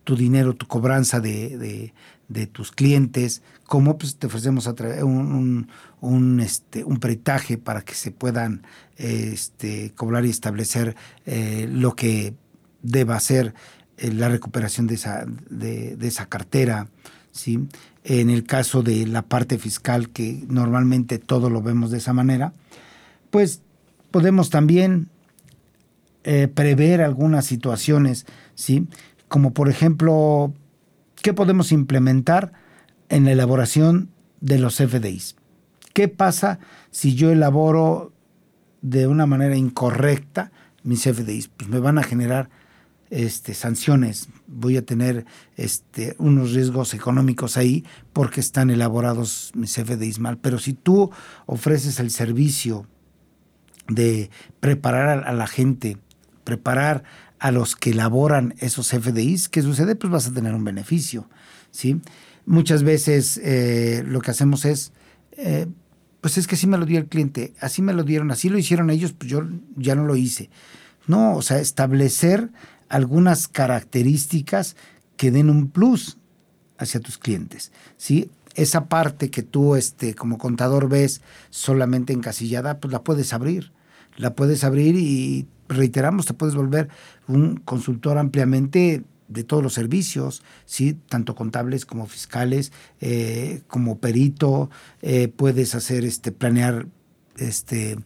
tu 0.03 0.15
dinero, 0.15 0.55
tu 0.55 0.67
cobranza 0.67 1.19
de, 1.19 1.91
de, 2.27 2.47
tus 2.47 2.71
clientes, 2.71 3.41
como 3.65 3.97
pues, 3.97 4.15
te 4.15 4.27
ofrecemos 4.27 4.67
un, 4.67 5.67
un, 5.99 6.39
este, 6.39 6.83
un 6.83 6.99
peritaje 6.99 7.57
para 7.57 7.81
que 7.81 7.95
se 7.95 8.11
puedan 8.11 8.63
este, 8.95 9.91
cobrar 9.95 10.25
y 10.25 10.29
establecer 10.29 10.95
lo 11.25 11.95
que 11.95 12.33
deba 12.81 13.19
ser 13.19 13.53
la 13.97 14.29
recuperación 14.29 14.87
de 14.87 14.95
esa, 14.95 15.25
de, 15.49 15.97
esa 16.01 16.27
cartera. 16.27 16.87
¿sí? 17.31 17.67
En 18.03 18.29
el 18.29 18.45
caso 18.45 18.81
de 18.81 19.05
la 19.07 19.23
parte 19.23 19.57
fiscal, 19.57 20.09
que 20.09 20.43
normalmente 20.47 21.19
todo 21.19 21.49
lo 21.49 21.61
vemos 21.61 21.91
de 21.91 21.97
esa 21.97 22.13
manera, 22.13 22.53
pues 23.29 23.61
podemos 24.11 24.49
también 24.49 25.09
eh, 26.23 26.47
prever 26.47 27.01
algunas 27.01 27.45
situaciones, 27.45 28.25
¿sí? 28.55 28.87
como 29.27 29.53
por 29.53 29.69
ejemplo, 29.69 30.53
¿qué 31.21 31.33
podemos 31.33 31.71
implementar 31.71 32.53
en 33.09 33.25
la 33.25 33.31
elaboración 33.31 34.09
de 34.41 34.59
los 34.59 34.77
FDIs? 34.77 35.35
¿Qué 35.93 36.07
pasa 36.07 36.59
si 36.91 37.15
yo 37.15 37.31
elaboro 37.31 38.11
de 38.81 39.07
una 39.07 39.25
manera 39.25 39.55
incorrecta 39.55 40.51
mis 40.83 41.03
FDIs? 41.03 41.49
Pues 41.49 41.69
me 41.69 41.79
van 41.79 41.97
a 41.97 42.03
generar 42.03 42.49
este, 43.09 43.53
sanciones, 43.53 44.29
voy 44.47 44.77
a 44.77 44.85
tener 44.85 45.25
este, 45.57 46.15
unos 46.19 46.53
riesgos 46.53 46.93
económicos 46.93 47.57
ahí 47.57 47.83
porque 48.13 48.39
están 48.39 48.69
elaborados 48.69 49.51
mis 49.55 49.73
FDIs 49.73 50.19
mal. 50.19 50.37
Pero 50.37 50.59
si 50.59 50.73
tú 50.73 51.11
ofreces 51.45 51.99
el 51.99 52.11
servicio 52.11 52.85
de 53.87 54.29
preparar 54.59 55.27
a 55.27 55.33
la 55.33 55.47
gente, 55.47 55.97
preparar 56.43 57.03
a 57.39 57.51
los 57.51 57.75
que 57.75 57.91
elaboran 57.91 58.55
esos 58.59 58.89
FDIs, 58.89 59.49
¿qué 59.49 59.61
sucede? 59.61 59.95
Pues 59.95 60.11
vas 60.11 60.27
a 60.27 60.33
tener 60.33 60.53
un 60.53 60.63
beneficio. 60.63 61.29
¿sí? 61.71 62.01
Muchas 62.45 62.83
veces 62.83 63.39
eh, 63.43 64.03
lo 64.05 64.21
que 64.21 64.31
hacemos 64.31 64.65
es 64.65 64.91
eh, 65.37 65.67
pues 66.21 66.37
es 66.37 66.47
que 66.47 66.55
así 66.55 66.67
me 66.67 66.77
lo 66.77 66.85
dio 66.85 66.99
el 66.99 67.07
cliente, 67.07 67.53
así 67.61 67.81
me 67.81 67.93
lo 67.93 68.03
dieron, 68.03 68.31
así 68.31 68.49
lo 68.49 68.57
hicieron 68.57 68.89
ellos, 68.89 69.13
pues 69.13 69.31
yo 69.31 69.43
ya 69.77 69.95
no 69.95 70.05
lo 70.05 70.15
hice. 70.15 70.49
No, 71.07 71.35
o 71.35 71.41
sea, 71.41 71.59
establecer 71.59 72.49
algunas 72.89 73.47
características 73.47 74.75
que 75.15 75.31
den 75.31 75.49
un 75.49 75.69
plus 75.69 76.17
hacia 76.77 76.99
tus 76.99 77.17
clientes, 77.17 77.71
¿sí? 77.97 78.29
Esa 78.55 78.85
parte 78.85 79.29
que 79.29 79.43
tú 79.43 79.75
este, 79.75 80.15
como 80.15 80.37
contador 80.37 80.89
ves 80.89 81.21
solamente 81.49 82.13
encasillada, 82.13 82.79
pues 82.79 82.91
la 82.91 83.03
puedes 83.03 83.31
abrir. 83.31 83.71
La 84.17 84.35
puedes 84.35 84.63
abrir 84.63 84.95
y 84.95 85.47
reiteramos, 85.69 86.25
te 86.25 86.33
puedes 86.33 86.55
volver 86.55 86.89
un 87.27 87.57
consultor 87.57 88.17
ampliamente 88.17 89.03
de 89.29 89.43
todos 89.43 89.63
los 89.63 89.73
servicios, 89.73 90.41
¿sí? 90.65 90.97
tanto 91.07 91.35
contables 91.35 91.85
como 91.85 92.07
fiscales, 92.07 92.73
eh, 92.99 93.61
como 93.67 93.99
perito, 93.99 94.69
eh, 95.01 95.27
puedes 95.27 95.75
hacer 95.75 96.03
este, 96.03 96.31
planear 96.31 96.87
este, 97.37 97.97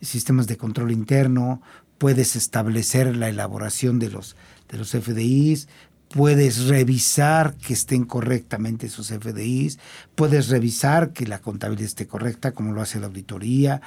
sistemas 0.00 0.46
de 0.46 0.56
control 0.56 0.92
interno, 0.92 1.62
puedes 1.98 2.36
establecer 2.36 3.16
la 3.16 3.28
elaboración 3.28 3.98
de 3.98 4.10
los, 4.10 4.36
de 4.68 4.78
los 4.78 4.90
FDIs, 4.90 5.68
puedes 6.08 6.66
revisar 6.66 7.54
que 7.54 7.72
estén 7.72 8.04
correctamente 8.04 8.86
esos 8.86 9.08
FDIs, 9.08 9.78
puedes 10.14 10.48
revisar 10.48 11.12
que 11.12 11.26
la 11.26 11.40
contabilidad 11.40 11.86
esté 11.86 12.06
correcta, 12.06 12.52
como 12.52 12.72
lo 12.72 12.80
hace 12.80 13.00
la 13.00 13.06
auditoría, 13.06 13.80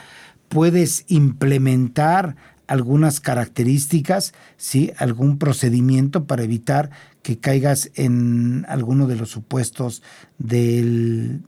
puedes 0.49 1.05
implementar 1.07 2.35
algunas 2.67 3.19
características, 3.19 4.33
¿sí? 4.57 4.91
algún 4.97 5.39
procedimiento 5.39 6.25
para 6.25 6.43
evitar 6.43 6.91
que 7.23 7.39
caigas 7.39 7.89
en 7.95 8.65
alguno 8.69 9.07
de 9.07 9.15
los 9.15 9.31
supuestos 9.31 10.03
del, 10.37 11.41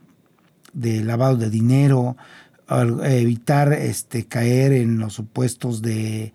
lavado 0.74 1.38
de 1.38 1.52
dinero, 1.52 2.18
evitar 2.80 3.74
este, 3.74 4.26
caer 4.26 4.74
en 4.74 5.00
los 5.00 5.14
supuestos 5.14 5.82
de, 5.82 6.34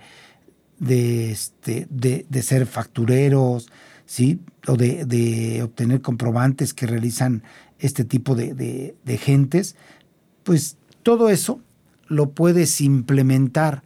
este, 0.81 1.89
ser 2.43 2.67
factureros, 2.67 3.69
o 4.69 4.77
de, 4.77 5.61
obtener 5.63 6.01
comprobantes 6.01 6.75
que 6.75 6.87
realizan 6.87 7.43
este 7.79 8.05
tipo 8.05 8.35
de, 8.35 8.95
gentes, 9.21 9.77
pues 10.43 10.77
todo 11.03 11.29
eso 11.29 11.61
lo 12.09 12.31
puedes 12.31 12.81
implementar 12.81 13.83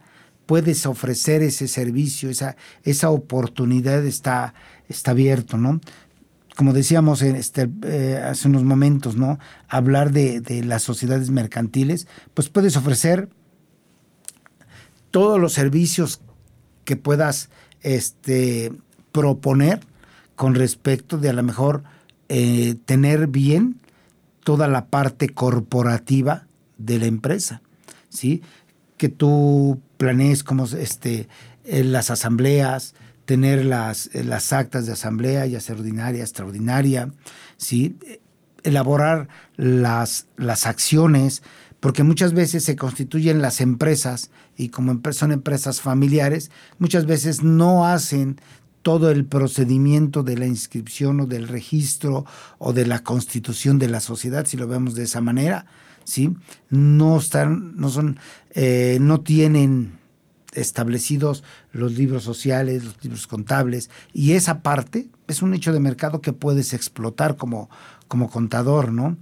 puedes 0.51 0.85
ofrecer 0.85 1.43
ese 1.43 1.69
servicio, 1.69 2.29
esa, 2.29 2.57
esa 2.83 3.09
oportunidad 3.09 4.05
está, 4.05 4.53
está 4.89 5.11
abierto, 5.11 5.57
¿no? 5.57 5.79
Como 6.61 6.73
decíamos 6.73 7.23
en 7.23 7.37
este, 7.37 7.67
eh, 7.85 8.21
hace 8.23 8.47
unos 8.47 8.63
momentos, 8.63 9.15
¿no? 9.15 9.39
Hablar 9.67 10.11
de, 10.11 10.63
las 10.63 10.83
sociedades 10.83 11.31
mercantiles, 11.31 12.05
pues 12.35 12.49
puedes 12.49 12.77
ofrecer 12.77 13.29
todos 15.09 15.39
los 15.39 15.53
servicios 15.53 16.21
que 16.85 16.97
puedas 16.97 17.49
este, 17.81 18.71
proponer 19.11 19.79
con 20.35 20.53
respecto 20.53 21.17
de 21.17 21.29
a 21.29 21.33
lo 21.33 21.41
mejor 21.41 21.81
eh, 22.29 22.75
tener 22.85 23.25
bien 23.25 23.79
toda 24.43 24.67
la 24.67 24.85
parte 24.85 25.29
corporativa 25.29 26.45
de 26.77 26.99
la 26.99 27.07
empresa, 27.07 27.63
¿sí? 28.09 28.43
Que 28.97 29.09
tú 29.09 29.81
planees 29.97 30.43
como 30.43 30.65
este, 30.65 31.27
eh, 31.65 31.83
las 31.83 32.11
asambleas, 32.11 32.93
tener 33.25 33.65
las, 33.65 34.09
eh, 34.13 34.23
las 34.23 34.53
actas 34.53 34.85
de 34.85 34.93
asamblea, 34.93 35.45
ya 35.45 35.59
sea 35.59 35.75
ordinaria, 35.75 36.23
extraordinaria, 36.23 37.11
¿sí? 37.57 37.97
elaborar 38.63 39.27
las, 39.57 40.27
las 40.37 40.65
acciones, 40.65 41.43
porque 41.79 42.03
muchas 42.03 42.33
veces 42.33 42.63
se 42.63 42.75
constituyen 42.75 43.41
las 43.41 43.59
empresas 43.59 44.29
y 44.55 44.69
como 44.69 44.99
son 45.11 45.31
empresas 45.31 45.81
familiares, 45.81 46.51
muchas 46.77 47.05
veces 47.05 47.41
no 47.43 47.87
hacen 47.87 48.39
todo 48.81 49.11
el 49.11 49.25
procedimiento 49.25 50.23
de 50.23 50.37
la 50.37 50.47
inscripción 50.47 51.21
o 51.21 51.25
del 51.25 51.47
registro 51.47 52.25
o 52.57 52.73
de 52.73 52.85
la 52.85 52.99
constitución 52.99 53.79
de 53.79 53.89
la 53.89 53.99
sociedad, 53.99 54.45
si 54.45 54.57
lo 54.57 54.67
vemos 54.67 54.95
de 54.95 55.03
esa 55.03 55.21
manera, 55.21 55.65
¿sí? 56.03 56.35
No 56.69 57.17
están, 57.17 57.75
no 57.77 57.89
son, 57.89 58.19
eh, 58.51 58.97
no 58.99 59.21
tienen 59.21 60.00
establecidos 60.53 61.43
los 61.71 61.93
libros 61.93 62.23
sociales, 62.23 62.83
los 62.83 63.03
libros 63.03 63.27
contables, 63.27 63.89
y 64.13 64.33
esa 64.33 64.61
parte 64.61 65.09
es 65.27 65.41
un 65.41 65.51
nicho 65.51 65.73
de 65.73 65.79
mercado 65.79 66.21
que 66.21 66.33
puedes 66.33 66.73
explotar 66.73 67.37
como, 67.37 67.69
como 68.07 68.29
contador, 68.29 68.91
¿no? 68.91 69.17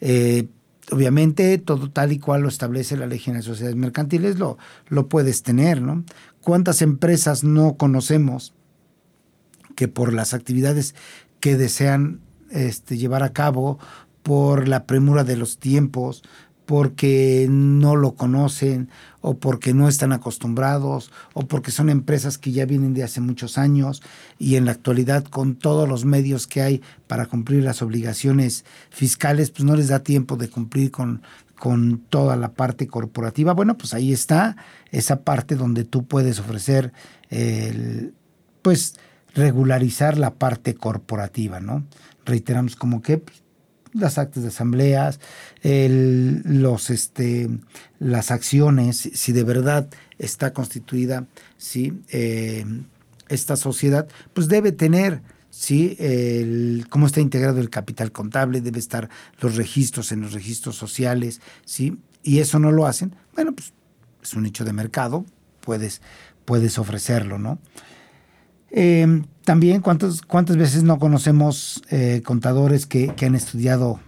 Eh, 0.00 0.48
obviamente, 0.90 1.56
todo 1.58 1.90
tal 1.90 2.12
y 2.12 2.18
cual 2.18 2.42
lo 2.42 2.48
establece 2.48 2.96
la 2.96 3.06
ley 3.06 3.18
general 3.18 3.42
de 3.42 3.48
sociedades 3.48 3.76
mercantiles, 3.76 4.38
lo, 4.38 4.58
lo 4.88 5.08
puedes 5.08 5.42
tener, 5.42 5.80
¿no? 5.80 6.04
¿Cuántas 6.40 6.82
empresas 6.82 7.44
no 7.44 7.76
conocemos 7.76 8.54
que 9.76 9.88
por 9.88 10.12
las 10.12 10.34
actividades 10.34 10.94
que 11.40 11.56
desean 11.56 12.20
este, 12.50 12.98
llevar 12.98 13.22
a 13.22 13.32
cabo 13.32 13.78
por 14.22 14.68
la 14.68 14.86
premura 14.86 15.24
de 15.24 15.36
los 15.36 15.58
tiempos, 15.58 16.22
porque 16.72 17.48
no 17.50 17.96
lo 17.96 18.14
conocen 18.14 18.88
o 19.20 19.36
porque 19.36 19.74
no 19.74 19.88
están 19.88 20.10
acostumbrados 20.10 21.12
o 21.34 21.46
porque 21.46 21.70
son 21.70 21.90
empresas 21.90 22.38
que 22.38 22.50
ya 22.50 22.64
vienen 22.64 22.94
de 22.94 23.02
hace 23.02 23.20
muchos 23.20 23.58
años 23.58 24.02
y 24.38 24.56
en 24.56 24.64
la 24.64 24.72
actualidad 24.72 25.22
con 25.22 25.54
todos 25.54 25.86
los 25.86 26.06
medios 26.06 26.46
que 26.46 26.62
hay 26.62 26.80
para 27.08 27.26
cumplir 27.26 27.62
las 27.62 27.82
obligaciones 27.82 28.64
fiscales, 28.88 29.50
pues 29.50 29.64
no 29.64 29.76
les 29.76 29.88
da 29.88 29.98
tiempo 29.98 30.38
de 30.38 30.48
cumplir 30.48 30.90
con, 30.90 31.20
con 31.58 31.98
toda 32.08 32.36
la 32.36 32.54
parte 32.54 32.86
corporativa. 32.86 33.52
Bueno, 33.52 33.76
pues 33.76 33.92
ahí 33.92 34.10
está 34.10 34.56
esa 34.92 35.24
parte 35.24 35.56
donde 35.56 35.84
tú 35.84 36.06
puedes 36.06 36.40
ofrecer 36.40 36.94
el, 37.28 38.14
pues 38.62 38.94
regularizar 39.34 40.16
la 40.16 40.36
parte 40.36 40.74
corporativa, 40.74 41.60
¿no? 41.60 41.84
Reiteramos 42.24 42.76
como 42.76 43.02
que 43.02 43.18
pues, 43.18 43.41
las 43.92 44.18
actas 44.18 44.42
de 44.42 44.48
asambleas, 44.48 45.20
los, 45.62 46.90
este, 46.90 47.48
las 47.98 48.30
acciones, 48.30 49.10
si 49.12 49.32
de 49.32 49.44
verdad 49.44 49.88
está 50.18 50.52
constituida 50.52 51.26
¿sí? 51.56 52.00
Eh, 52.08 52.64
esta 53.28 53.56
sociedad, 53.56 54.08
pues 54.32 54.48
debe 54.48 54.72
tener 54.72 55.22
¿sí? 55.50 55.96
El, 55.98 56.86
cómo 56.88 57.06
está 57.06 57.20
integrado 57.20 57.60
el 57.60 57.70
capital 57.70 58.12
contable, 58.12 58.60
debe 58.60 58.78
estar 58.78 59.08
los 59.40 59.56
registros 59.56 60.12
en 60.12 60.22
los 60.22 60.32
registros 60.32 60.76
sociales, 60.76 61.40
¿sí? 61.64 61.98
y 62.22 62.38
eso 62.38 62.58
no 62.58 62.72
lo 62.72 62.86
hacen, 62.86 63.14
bueno, 63.34 63.52
pues 63.54 63.72
es 64.22 64.34
un 64.34 64.44
nicho 64.44 64.64
de 64.64 64.72
mercado, 64.72 65.26
puedes, 65.60 66.00
puedes 66.44 66.78
ofrecerlo, 66.78 67.38
¿no? 67.38 67.58
Eh, 68.72 69.22
también, 69.44 69.82
¿cuántas, 69.82 70.22
¿cuántas 70.22 70.56
veces 70.56 70.82
no 70.82 70.98
conocemos 70.98 71.82
eh, 71.90 72.22
contadores 72.24 72.86
que, 72.86 73.14
han 73.20 73.34
estudiado 73.34 74.00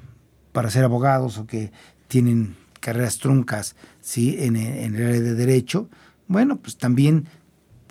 para 0.52 0.70
ser 0.70 0.84
abogados 0.84 1.38
o 1.38 1.46
que 1.46 1.70
tienen 2.08 2.56
carreras 2.80 3.18
truncas 3.18 3.76
¿sí? 4.00 4.36
en, 4.38 4.56
el 4.56 4.94
área 4.94 5.20
de 5.20 5.34
derecho? 5.34 5.88
Bueno, 6.28 6.56
pues 6.56 6.78
también 6.78 7.26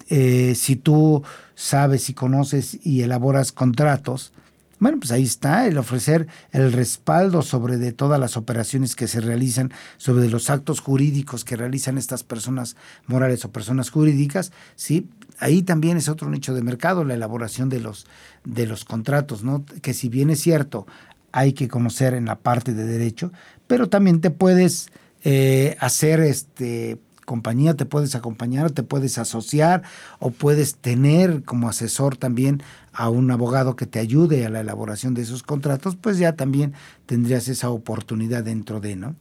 eh, 0.10 0.56
si 0.56 0.76
tú 0.76 1.24
sabes 1.54 2.10
y 2.10 2.14
conoces 2.14 2.80
y 2.84 3.02
elaboras 3.02 3.52
contratos, 3.52 4.34
bueno, 4.80 5.00
pues 5.00 5.12
ahí 5.12 5.24
está 5.24 5.68
el 5.68 5.78
ofrecer 5.78 6.28
el 6.52 6.74
respaldo 6.74 7.42
sobre 7.42 7.78
de 7.78 7.94
todas 7.94 8.20
las 8.20 8.36
operaciones 8.36 8.96
que 8.96 9.08
se 9.08 9.22
realizan, 9.22 9.72
sobre 9.98 10.30
los 10.30 10.50
actos 10.50 10.82
jurídicos 10.82 11.46
que 11.46 11.56
realizan 11.56 11.98
estas 11.98 12.24
personas 12.24 12.76
morales 13.08 13.46
o 13.46 13.52
personas 13.52 13.92
jurídicas, 13.92 14.52
¿sí? 14.76 15.08
Ahí 15.40 15.64
también 15.64 15.98
es 15.98 16.10
otro 16.10 16.30
nicho 16.30 16.54
de 16.54 16.62
mercado, 16.62 17.04
la 17.04 17.16
elaboración 17.16 17.70
de 17.70 17.80
los, 17.80 18.06
de 18.44 18.66
los 18.68 18.86
contratos, 18.86 19.44
¿no? 19.44 19.66
Que 19.82 19.94
si 19.94 20.10
bien 20.10 20.30
es 20.30 20.40
cierto, 20.42 20.86
hay 21.32 21.54
que 21.54 21.68
conocer 21.68 22.14
en 22.14 22.26
la 22.26 22.40
parte 22.40 22.74
de 22.74 22.86
derecho, 22.86 23.32
pero 23.68 23.90
también 23.90 24.22
te 24.22 24.30
puedes 24.30 24.90
eh, 25.24 25.76
hacer 25.80 26.20
este 26.20 27.00
compañía, 27.24 27.74
te 27.74 27.86
puedes 27.86 28.16
acompañar, 28.16 28.72
te 28.72 28.84
puedes 28.84 29.18
asociar 29.18 29.84
o 30.20 30.32
puedes 30.32 30.76
tener 30.76 31.44
como 31.44 31.70
asesor 31.70 32.18
también 32.18 32.62
a 32.92 33.10
un 33.10 33.32
abogado 33.32 33.76
que 33.76 33.86
te 33.86 34.00
ayude 34.00 34.46
a 34.46 34.50
la 34.50 34.60
elaboración 34.60 35.14
de 35.14 35.24
esos 35.24 35.42
contratos, 35.42 35.96
pues 35.96 36.18
ya 36.18 36.36
también 36.36 36.74
tendrías 37.06 37.48
esa 37.48 37.70
oportunidad 37.70 38.44
dentro 38.44 38.80
de, 38.80 38.96
¿no? 38.96 39.16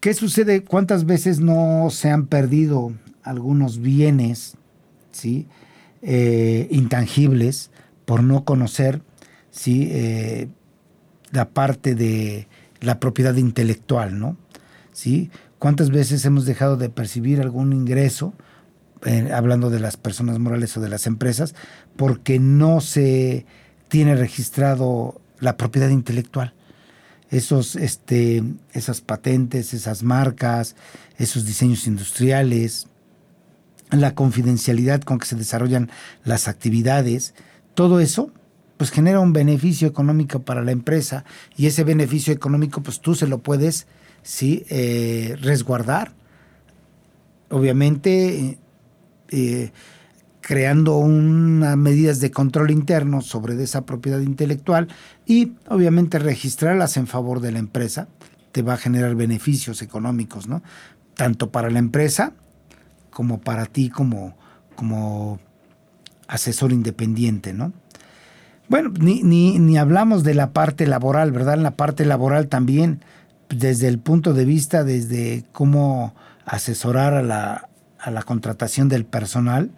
¿Qué 0.00 0.14
sucede? 0.14 0.62
¿Cuántas 0.62 1.06
veces 1.06 1.40
no 1.40 1.88
se 1.90 2.10
han 2.10 2.26
perdido 2.26 2.92
algunos 3.22 3.78
bienes, 3.78 4.56
¿sí? 5.16 5.48
Eh, 6.02 6.68
intangibles 6.70 7.70
por 8.04 8.22
no 8.22 8.44
conocer, 8.44 9.02
¿sí? 9.50 9.88
Eh, 9.90 10.48
la 11.32 11.48
parte 11.48 11.94
de 11.94 12.48
la 12.80 13.00
propiedad 13.00 13.34
intelectual, 13.36 14.18
¿no? 14.18 14.36
¿Sí? 14.92 15.30
¿Cuántas 15.58 15.90
veces 15.90 16.24
hemos 16.24 16.46
dejado 16.46 16.76
de 16.76 16.90
percibir 16.90 17.40
algún 17.40 17.72
ingreso, 17.72 18.34
eh, 19.04 19.30
hablando 19.32 19.70
de 19.70 19.80
las 19.80 19.96
personas 19.96 20.38
morales 20.38 20.76
o 20.76 20.80
de 20.80 20.88
las 20.88 21.06
empresas, 21.06 21.54
porque 21.96 22.38
no 22.38 22.80
se 22.80 23.46
tiene 23.88 24.14
registrado 24.14 25.20
la 25.40 25.56
propiedad 25.56 25.88
intelectual? 25.88 26.54
Esos, 27.30 27.74
este, 27.74 28.44
esas 28.72 29.00
patentes, 29.00 29.74
esas 29.74 30.02
marcas, 30.02 30.76
esos 31.18 31.44
diseños 31.44 31.86
industriales, 31.86 32.86
la 33.90 34.14
confidencialidad 34.14 35.02
con 35.02 35.18
que 35.18 35.26
se 35.26 35.36
desarrollan 35.36 35.90
las 36.24 36.48
actividades, 36.48 37.34
todo 37.74 38.00
eso 38.00 38.32
pues 38.76 38.90
genera 38.90 39.20
un 39.20 39.32
beneficio 39.32 39.88
económico 39.88 40.42
para 40.42 40.62
la 40.62 40.72
empresa 40.72 41.24
y 41.56 41.66
ese 41.66 41.84
beneficio 41.84 42.32
económico 42.32 42.82
pues 42.82 43.00
tú 43.00 43.14
se 43.14 43.26
lo 43.26 43.38
puedes 43.38 43.86
¿sí? 44.22 44.64
Eh, 44.68 45.36
resguardar. 45.40 46.12
Obviamente 47.48 48.58
eh, 49.28 49.70
creando 50.40 50.96
unas 50.96 51.76
medidas 51.76 52.20
de 52.20 52.30
control 52.30 52.70
interno 52.70 53.20
sobre 53.20 53.60
esa 53.62 53.86
propiedad 53.86 54.20
intelectual 54.20 54.88
y 55.26 55.52
obviamente 55.68 56.18
registrarlas 56.18 56.96
en 56.96 57.06
favor 57.06 57.40
de 57.40 57.52
la 57.52 57.58
empresa 57.58 58.08
te 58.52 58.62
va 58.62 58.74
a 58.74 58.78
generar 58.78 59.14
beneficios 59.14 59.82
económicos, 59.82 60.48
¿no? 60.48 60.62
Tanto 61.14 61.50
para 61.50 61.70
la 61.70 61.78
empresa 61.78 62.32
como 63.16 63.38
para 63.38 63.64
ti 63.64 63.88
como, 63.88 64.36
como 64.74 65.38
asesor 66.28 66.70
independiente, 66.70 67.54
¿no? 67.54 67.72
Bueno, 68.68 68.92
ni, 69.00 69.22
ni, 69.22 69.58
ni 69.58 69.78
hablamos 69.78 70.22
de 70.22 70.34
la 70.34 70.52
parte 70.52 70.86
laboral, 70.86 71.32
¿verdad? 71.32 71.54
En 71.54 71.62
la 71.62 71.78
parte 71.78 72.04
laboral 72.04 72.48
también, 72.48 73.00
desde 73.48 73.88
el 73.88 73.98
punto 73.98 74.34
de 74.34 74.44
vista, 74.44 74.84
desde 74.84 75.46
cómo 75.52 76.14
asesorar 76.44 77.14
a 77.14 77.22
la, 77.22 77.70
a 77.98 78.10
la 78.10 78.22
contratación 78.22 78.90
del 78.90 79.06
personal, 79.06 79.70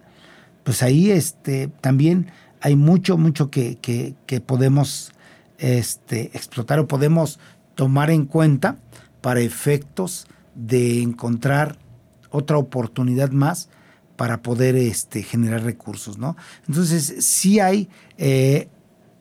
pues 0.64 0.83
ahí 0.83 1.12
este, 1.12 1.68
también 1.81 2.33
hay 2.61 2.74
mucho, 2.74 3.18
mucho 3.18 3.53
que, 3.53 3.77
que, 3.77 4.16
que 4.27 4.40
podemos 4.40 5.12
este, 5.59 6.37
explotar 6.37 6.81
o 6.81 6.88
podemos 6.88 7.38
tomar 7.77 8.11
en 8.11 8.27
cuenta 8.27 8.79
para 9.20 9.38
efectos 9.38 10.27
de 10.57 11.03
encontrar 11.03 11.79
otra 12.31 12.59
oportunidad 12.59 13.31
más 13.31 13.69
para 14.17 14.43
poder 14.43 14.75
este, 14.77 15.23
generar 15.23 15.62
recursos, 15.62 16.19
¿no? 16.19 16.37
Entonces, 16.67 17.14
sí 17.21 17.61
hay 17.61 17.88
eh, 18.17 18.69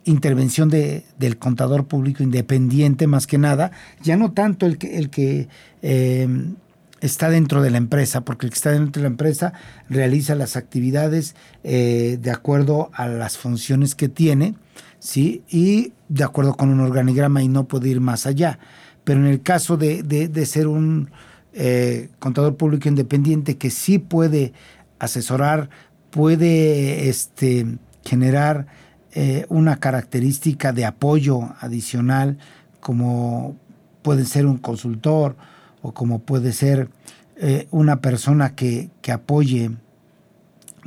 intervención 0.06 0.70
de, 0.70 1.06
del 1.20 1.38
contador 1.38 1.86
público 1.86 2.24
independiente, 2.24 3.08
más 3.08 3.28
que 3.28 3.38
nada, 3.38 3.72
ya 4.02 4.18
no 4.18 4.32
tanto 4.32 4.66
el 4.66 4.78
que, 4.78 5.48
em, 5.82 6.56
está 7.00 7.30
dentro 7.30 7.62
de 7.62 7.70
la 7.70 7.78
empresa, 7.78 8.22
porque 8.22 8.48
el 8.48 8.52
que 8.52 8.56
está 8.56 8.72
dentro 8.72 9.02
de 9.02 9.08
la 9.08 9.12
empresa 9.12 9.54
realiza 9.88 10.34
las 10.34 10.56
actividades 10.56 11.36
eh, 11.64 12.18
de 12.20 12.32
acuerdo 12.32 12.90
a 12.94 13.08
las 13.08 13.38
funciones 13.38 13.94
que 13.94 14.10
tiene, 14.10 14.56
¿sí? 15.00 15.44
Y 15.50 15.94
de 16.10 16.24
acuerdo 16.24 16.56
con 16.56 16.70
un 16.70 16.80
organigrama 16.80 17.44
y 17.44 17.48
no 17.48 17.68
puede 17.68 17.90
ir 17.90 18.02
más 18.02 18.26
allá. 18.26 18.58
Pero 19.04 19.20
en 19.20 19.28
el 19.28 19.42
caso 19.42 19.78
de, 19.78 20.04
de, 20.04 20.46
ser 20.46 20.68
un 20.68 21.12
eh, 21.60 22.10
contador 22.20 22.56
público 22.56 22.88
independiente 22.88 23.58
que 23.58 23.70
sí 23.70 23.98
puede 23.98 24.54
asesorar, 25.00 25.70
puede 26.12 27.10
este, 27.10 27.66
generar 28.04 28.68
eh, 29.14 29.46
una 29.50 29.78
característica 29.78 30.72
de 30.72 30.86
apoyo 30.86 31.56
adicional, 31.60 32.38
como 32.80 33.56
puede 34.02 34.26
ser 34.26 34.46
un 34.46 34.58
consultor 34.58 35.36
o 35.82 35.94
como 35.94 36.20
puede 36.20 36.54
ser 36.54 36.90
eh, 37.38 37.68
una 37.72 38.02
persona 38.02 38.56
que, 38.56 38.90
que 39.02 39.12
apoye 39.12 39.72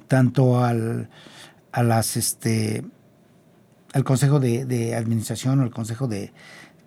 tanto 0.09 0.64
al, 0.64 1.09
a 1.72 1.83
las 1.83 2.16
este, 2.16 2.85
al 3.92 4.04
Consejo 4.04 4.40
de, 4.40 4.94
Administración 4.94 5.61
o 5.61 5.62
al 5.62 5.70
Consejo 5.70 6.09
de, 6.09 6.33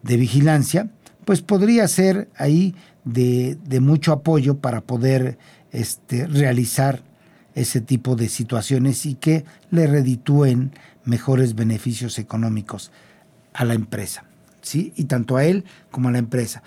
Vigilancia, 0.04 0.90
pues 1.26 1.42
podría 1.42 1.88
ser 1.88 2.30
ahí 2.38 2.76
de, 3.06 3.58
mucho 3.82 4.12
apoyo 4.12 4.58
para 4.58 4.82
poder 4.82 5.38
este, 5.72 6.28
realizar 6.28 7.02
ese 7.56 7.82
tipo 7.82 8.16
de 8.16 8.30
situaciones 8.30 9.06
y 9.06 9.16
que 9.16 9.46
le 9.70 9.88
reditúen 9.88 10.72
mejores 11.06 11.56
beneficios 11.56 12.18
económicos 12.18 12.92
a 13.54 13.66
la 13.66 13.74
empresa, 13.74 14.26
¿sí? 14.62 14.94
Y 14.96 15.06
tanto 15.06 15.38
a 15.38 15.46
él 15.46 15.66
como 15.92 16.10
a 16.10 16.12
la 16.12 16.18
empresa. 16.18 16.64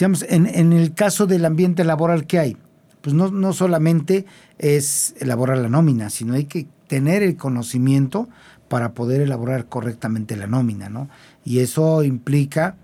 en, 0.00 0.46
en 0.46 0.72
el 0.72 0.94
caso 0.94 1.26
del 1.26 1.44
ambiente 1.44 1.84
laboral 1.84 2.26
que 2.26 2.38
hay, 2.38 2.56
pues 3.00 3.14
no, 3.14 3.30
no 3.30 3.52
solamente 3.52 4.26
es 4.58 5.14
elaborar 5.18 5.58
la 5.58 5.68
nómina, 5.68 6.10
sino 6.10 6.34
hay 6.34 6.44
que 6.44 6.66
tener 6.86 7.22
el 7.22 7.36
conocimiento 7.36 8.28
para 8.68 8.92
poder 8.92 9.20
elaborar 9.22 9.66
correctamente 9.66 10.36
la 10.36 10.46
nómina, 10.46 10.88
¿no? 10.88 11.08
Y 11.44 11.60
eso 11.60 12.04
implica 12.04 12.76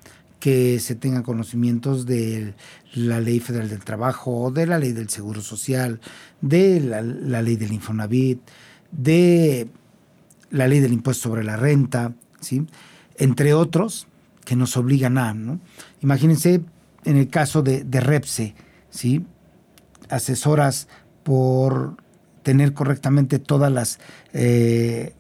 que 0.45 0.79
se 0.79 0.95
tengan 0.95 1.23
conocimientos 1.23 2.05
de 2.05 2.53
la 2.93 3.19
Ley 3.19 3.41
Federal 3.41 3.71
del 3.71 3.83
Trabajo, 3.83 4.51
de 4.51 4.67
la 4.67 4.79
Ley 4.79 4.93
del 4.93 5.09
Seguro 5.09 5.41
Social, 5.41 6.03
de 6.43 6.81
la, 6.81 7.01
Ley 7.41 7.57
del 7.57 7.73
Infonavit, 7.73 8.43
de 8.93 9.69
la 10.51 10.69
Ley 10.69 10.81
del 10.81 10.93
Impuesto 10.93 11.31
sobre 11.31 11.45
la 11.45 11.57
Renta, 11.57 12.13
¿sí? 12.41 12.67
Entre 13.17 13.55
otros 13.55 14.07
que 14.45 14.55
nos 14.55 14.77
obligan 14.77 15.17
a, 15.17 15.33
¿no? 15.33 15.61
Imagínense 16.03 16.61
en 17.07 17.17
el 17.17 17.31
caso 17.31 17.63
de, 17.63 17.83
de 17.83 18.01
Repse, 18.01 18.55
¿sí? 18.91 19.25
Asesoras 20.11 20.89
por 21.23 21.97
tener 22.43 22.75
correctamente 22.75 23.39
todas 23.39 23.73
las 23.73 23.99
eh, 24.35 25.15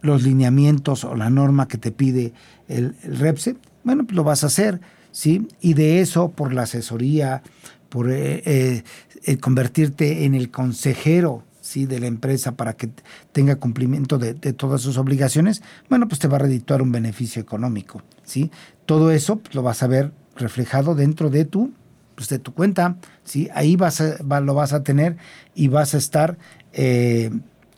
los 0.00 0.24
lineamientos 0.24 1.04
o 1.04 1.14
la 1.14 1.30
norma 1.30 1.68
que 1.68 1.78
te 1.78 1.92
pide 1.92 2.32
el, 2.66 2.96
REPSE, 3.04 3.54
bueno, 3.84 4.04
pues 4.04 4.16
lo 4.16 4.24
vas 4.24 4.44
a 4.44 4.48
hacer, 4.48 4.80
¿sí? 5.12 5.46
Y 5.60 5.74
de 5.74 6.00
eso, 6.00 6.30
por 6.30 6.52
la 6.52 6.62
asesoría, 6.62 7.42
por 7.88 8.10
eh, 8.10 8.82
eh, 9.24 9.36
convertirte 9.38 10.24
en 10.24 10.34
el 10.34 10.50
consejero, 10.50 11.44
¿sí? 11.60 11.86
De 11.86 12.00
la 12.00 12.06
empresa 12.06 12.56
para 12.56 12.74
que 12.74 12.90
tenga 13.32 13.56
cumplimiento 13.56 14.18
de, 14.18 14.34
todas 14.52 14.80
sus 14.80 14.98
obligaciones, 14.98 15.62
bueno, 15.88 16.08
pues 16.08 16.18
te 16.18 16.28
va 16.28 16.36
a 16.36 16.40
redituar 16.40 16.82
un 16.82 16.92
beneficio 16.92 17.40
económico, 17.40 18.02
¿sí? 18.24 18.50
Todo 18.86 19.10
eso 19.10 19.36
pues, 19.36 19.54
lo 19.54 19.62
vas 19.62 19.82
a 19.82 19.86
ver 19.86 20.12
reflejado 20.36 20.94
dentro 20.94 21.30
de 21.30 21.44
tu 21.44 21.72
pues 22.16 22.28
de 22.28 22.38
tu 22.38 22.54
cuenta, 22.54 22.96
¿sí? 23.24 23.48
Ahí 23.54 23.74
vas 23.74 24.00
lo 24.00 24.54
vas 24.54 24.72
a 24.72 24.84
tener 24.84 25.16
y 25.54 25.66
vas 25.66 25.94
a 25.94 25.98
estar 25.98 26.38
eh, 26.72 27.30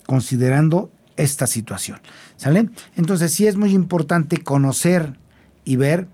considerando 0.07 0.90
esta 1.16 1.47
situación. 1.47 2.01
¿Sale? 2.37 2.69
Entonces 2.97 3.33
sí 3.33 3.47
es 3.47 3.57
muy 3.57 3.73
importante 3.73 4.38
conocer 4.38 5.19
y 5.67 5.77
ver 5.77 6.09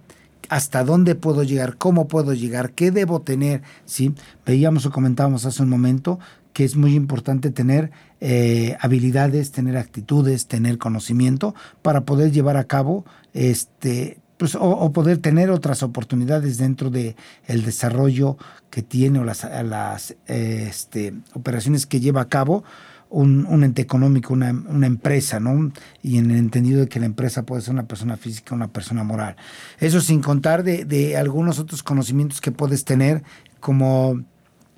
hasta 0.48 0.82
dónde 0.82 1.14
puedo 1.14 1.44
llegar, 1.44 1.76
cómo 1.76 2.08
puedo 2.08 2.34
llegar, 2.34 2.72
qué 2.72 2.90
debo 2.90 3.22
tener. 3.22 3.62
¿sí? 3.84 4.12
Veíamos 4.44 4.84
o 4.84 4.90
comentábamos 4.90 5.46
hace 5.46 5.62
un 5.62 5.68
momento 5.68 6.18
que 6.52 6.64
es 6.64 6.76
muy 6.76 6.94
importante 6.94 7.50
tener 7.50 7.92
eh, 8.20 8.76
habilidades, 8.80 9.52
tener 9.52 9.76
actitudes, 9.76 10.48
tener 10.48 10.78
conocimiento 10.78 11.54
para 11.80 12.02
poder 12.02 12.32
llevar 12.32 12.56
a 12.56 12.64
cabo 12.64 13.04
este, 13.32 14.18
pues, 14.36 14.56
o, 14.58 14.92
poder 14.92 15.18
tener 15.18 15.50
otras 15.50 15.82
oportunidades 15.82 16.58
dentro 16.58 16.90
de 16.90 17.16
el 17.46 17.64
desarrollo 17.64 18.36
que 18.70 18.82
tiene 18.82 19.20
o 19.20 19.24
las, 19.24 19.44
las 19.64 20.16
este, 20.26 21.14
operaciones 21.32 21.86
que 21.86 22.00
lleva 22.00 22.22
a 22.22 22.28
cabo 22.28 22.64
un, 23.12 23.62
ente 23.62 23.82
económico, 23.82 24.32
una, 24.32 24.86
empresa, 24.86 25.38
¿no? 25.38 25.70
Y 26.02 26.18
en 26.18 26.30
el 26.30 26.38
entendido 26.38 26.80
de 26.80 26.88
que 26.88 26.98
la 26.98 27.06
empresa 27.06 27.44
puede 27.44 27.60
ser 27.60 27.74
una 27.74 27.86
persona 27.86 28.16
física, 28.16 28.54
una 28.54 28.72
persona 28.72 29.04
moral. 29.04 29.36
Eso 29.78 30.00
sin 30.00 30.22
contar 30.22 30.64
de, 30.64 31.16
algunos 31.16 31.58
otros 31.58 31.82
conocimientos 31.82 32.40
que 32.40 32.52
puedes 32.52 32.84
tener, 32.84 33.22
como 33.60 34.22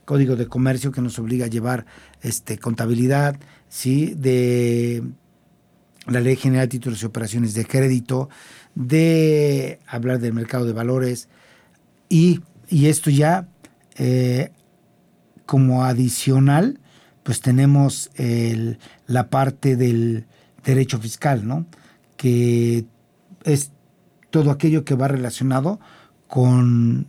código 0.05 0.37
de 0.37 0.47
comercio 0.47 0.93
que 0.93 1.01
nos 1.01 1.19
obliga 1.19 1.47
a 1.47 1.49
llevar 1.49 1.87
este, 2.23 2.59
contabilidad, 2.59 3.37
¿sí? 3.69 4.15
De 4.17 5.03
la 6.07 6.21
Ley 6.21 6.37
General 6.37 6.67
de 6.67 6.71
Títulos 6.71 7.03
y 7.03 7.07
Operaciones 7.07 7.55
de 7.55 7.65
Crédito, 7.65 8.29
de 8.75 9.79
hablar 9.87 10.19
del 10.19 10.35
mercado 10.35 10.67
de 10.67 10.73
valores 10.73 11.29
y, 12.09 12.41
esto 12.69 13.11
ya 13.11 13.47
eh, 13.97 14.51
como 15.47 15.85
adicional 15.85 16.81
pues 17.25 17.41
tenemos 17.41 18.11
la 19.07 19.29
parte 19.31 19.75
del 19.75 20.27
derecho 20.65 21.01
fiscal, 21.01 21.47
¿no? 21.47 21.67
Que 22.17 22.85
es 23.43 23.73
todo 24.31 24.51
aquello 24.51 24.85
que 24.85 24.95
va 24.95 25.09
relacionado 25.09 25.81
con 26.29 27.09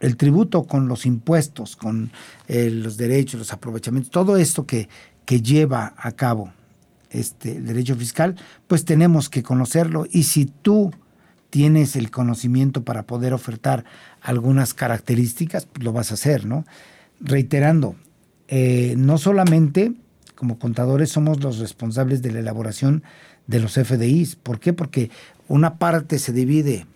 el 0.00 0.16
tributo, 0.16 0.64
con 0.64 0.88
los 0.88 1.06
impuestos, 1.06 1.76
con 1.76 2.12
eh, 2.48 2.70
los 2.70 2.96
derechos, 2.96 3.38
los 3.38 3.52
aprovechamientos, 3.52 4.10
todo 4.10 4.36
esto 4.36 4.66
que, 4.66 4.88
que 5.24 5.40
lleva 5.40 5.94
a 5.96 6.12
cabo 6.12 6.52
este, 7.10 7.56
el 7.56 7.66
derecho 7.66 7.96
fiscal, 7.96 8.36
pues 8.66 8.84
tenemos 8.84 9.28
que 9.28 9.42
conocerlo. 9.42 10.06
Y 10.10 10.24
si 10.24 10.46
tú 10.46 10.92
tienes 11.50 11.96
el 11.96 12.10
conocimiento 12.10 12.84
para 12.84 13.04
poder 13.04 13.32
ofertar 13.32 13.84
algunas 14.20 14.74
características, 14.74 15.66
pues 15.66 15.84
lo 15.84 15.92
vas 15.92 16.10
a 16.10 16.14
hacer, 16.14 16.44
¿no? 16.44 16.64
Reiterando, 17.20 17.96
eh, 18.48 18.94
no 18.96 19.18
solamente 19.18 19.94
como 20.34 20.58
contadores 20.58 21.10
somos 21.10 21.42
los 21.42 21.58
responsables 21.58 22.22
de 22.22 22.30
la 22.30 22.40
elaboración 22.40 23.02
de 23.46 23.60
los 23.60 23.74
FDIs. 23.74 24.36
¿Por 24.36 24.60
qué? 24.60 24.72
Porque 24.72 25.10
una 25.48 25.78
parte 25.78 26.18
se 26.18 26.32
divide 26.32 26.86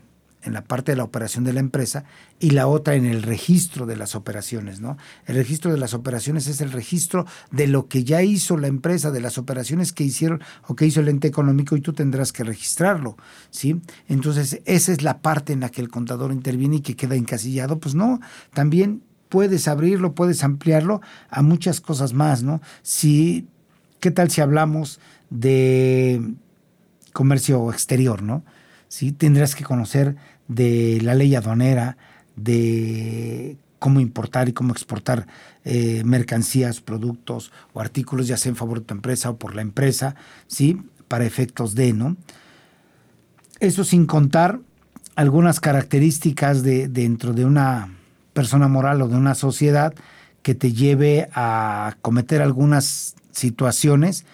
en 0.43 0.55
la 0.55 0.65
parte 0.65 0.93
de 0.93 0.97
la 0.97 1.05
operación 1.05 1.45
de 1.45 1.53
la 1.53 1.61
empresa 1.61 2.05
y 2.39 2.51
la 2.51 2.67
otra 2.67 2.95
en 2.95 3.05
el 3.05 3.23
registro 3.23 3.85
de 3.85 3.97
las 3.97 4.15
operaciones, 4.15 4.81
¿no? 4.81 4.97
El 5.27 5.37
registro 5.37 5.71
de 5.71 5.77
las 5.77 5.93
operaciones 5.93 6.47
es 6.47 6.63
el 6.63 6.73
registro 6.73 7.27
de 7.51 7.67
lo 7.67 7.89
que 7.89 8.05
ya 8.05 8.23
hizo 8.23 8.57
la 8.57 8.67
empresa, 8.67 9.11
de 9.11 9.21
las 9.21 9.37
operaciones 9.37 9.93
que 9.93 10.05
hicieron 10.05 10.41
o 10.67 10.77
que 10.77 10.87
hizo 10.87 11.01
el 11.01 11.09
ente 11.09 11.29
económico 11.29 11.77
y 11.77 11.83
tú 11.83 11.93
tendrás 11.93 12.33
que 12.33 12.45
registrarlo, 12.45 13.17
¿sí? 13.51 13.81
Entonces, 14.09 14.61
esa 14.65 14.93
es 14.93 15.03
la 15.03 15.21
parte 15.21 15.53
en 15.53 15.61
la 15.61 15.69
que 15.69 15.83
el 15.83 15.91
contador 15.91 16.33
interviene 16.33 16.77
y 16.77 16.81
que 16.81 16.97
queda 16.97 17.17
encasillado, 17.17 17.79
pues 17.79 17.95
no, 17.95 18.21
también 18.55 19.03
puedes 19.31 19.69
abrirlo, 19.69 20.15
puedes 20.15 20.45
ampliarlo 20.45 21.01
a 21.31 21.41
muchas 21.41 21.81
cosas 21.81 22.13
más, 22.13 22.43
¿no? 22.43 22.61
Si, 22.83 23.47
¿qué 24.01 24.11
tal 24.11 24.31
si 24.31 24.43
hablamos 24.43 25.01
de 25.31 26.35
comercio 27.15 27.73
exterior, 27.73 28.23
¿no? 28.23 28.45
¿sí? 28.89 29.13
Tendrás 29.13 29.55
que 29.55 29.65
conocer 29.65 30.17
de 30.49 31.01
la 31.03 31.15
ley 31.15 31.35
aduanera, 31.35 31.97
de 32.37 33.57
cómo 33.79 34.01
importar 34.01 34.49
y 34.49 34.53
cómo 34.53 34.73
exportar 34.73 35.27
eh, 35.65 36.03
mercancías, 36.05 36.81
productos 36.81 37.53
o 37.73 37.81
artículos, 37.81 38.27
ya 38.27 38.37
sea 38.37 38.51
en 38.51 38.57
favor 38.57 38.81
de 38.81 38.87
tu 38.87 38.95
empresa 38.95 39.31
o 39.31 39.39
por 39.39 39.55
la 39.55 39.63
empresa, 39.63 40.17
¿sí? 40.49 40.83
Para 41.09 41.25
efectos 41.25 41.75
de, 41.75 41.93
¿no? 41.93 42.17
Eso 43.61 43.85
sin 43.85 44.07
contar 44.07 44.59
algunas 45.15 45.61
características 45.61 46.63
de, 46.63 46.89
dentro 46.89 47.33
de 47.33 47.45
una 47.45 48.00
persona 48.41 48.69
moral 48.69 49.03
o 49.03 49.09
de 49.09 49.17
una 49.17 49.35
sociedad 49.35 49.93
que 50.41 50.55
te 50.55 50.73
lleve 50.73 51.29
a 51.35 51.99
cometer 52.01 52.41
algunas 52.41 53.15
situaciones 53.33 54.25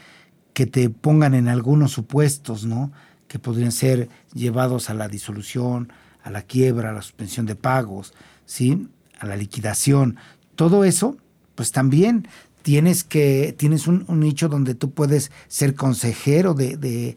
que 0.52 0.64
te 0.64 0.90
pongan 0.90 1.34
en 1.34 1.48
algunos 1.48 1.90
supuestos, 1.90 2.64
¿no? 2.64 2.92
que 3.26 3.40
podrían 3.40 3.72
ser 3.72 4.08
llevados 4.32 4.90
a 4.90 4.94
la 4.94 5.08
disolución, 5.08 5.92
a 6.22 6.30
la 6.30 6.42
quiebra, 6.42 6.90
a 6.90 6.92
la 6.92 7.02
suspensión 7.02 7.46
de 7.46 7.56
pagos, 7.56 8.14
¿sí? 8.44 8.86
a 9.18 9.26
la 9.26 9.34
liquidación. 9.34 10.18
Todo 10.54 10.84
eso, 10.84 11.16
pues 11.56 11.72
también 11.72 12.28
tienes 12.62 13.02
que 13.02 13.56
tienes 13.58 13.88
un, 13.88 14.06
nicho 14.20 14.48
donde 14.48 14.76
tú 14.76 14.92
puedes 14.92 15.32
ser 15.48 15.74
consejero 15.74 16.54
de, 16.54 16.76
de, 16.76 17.16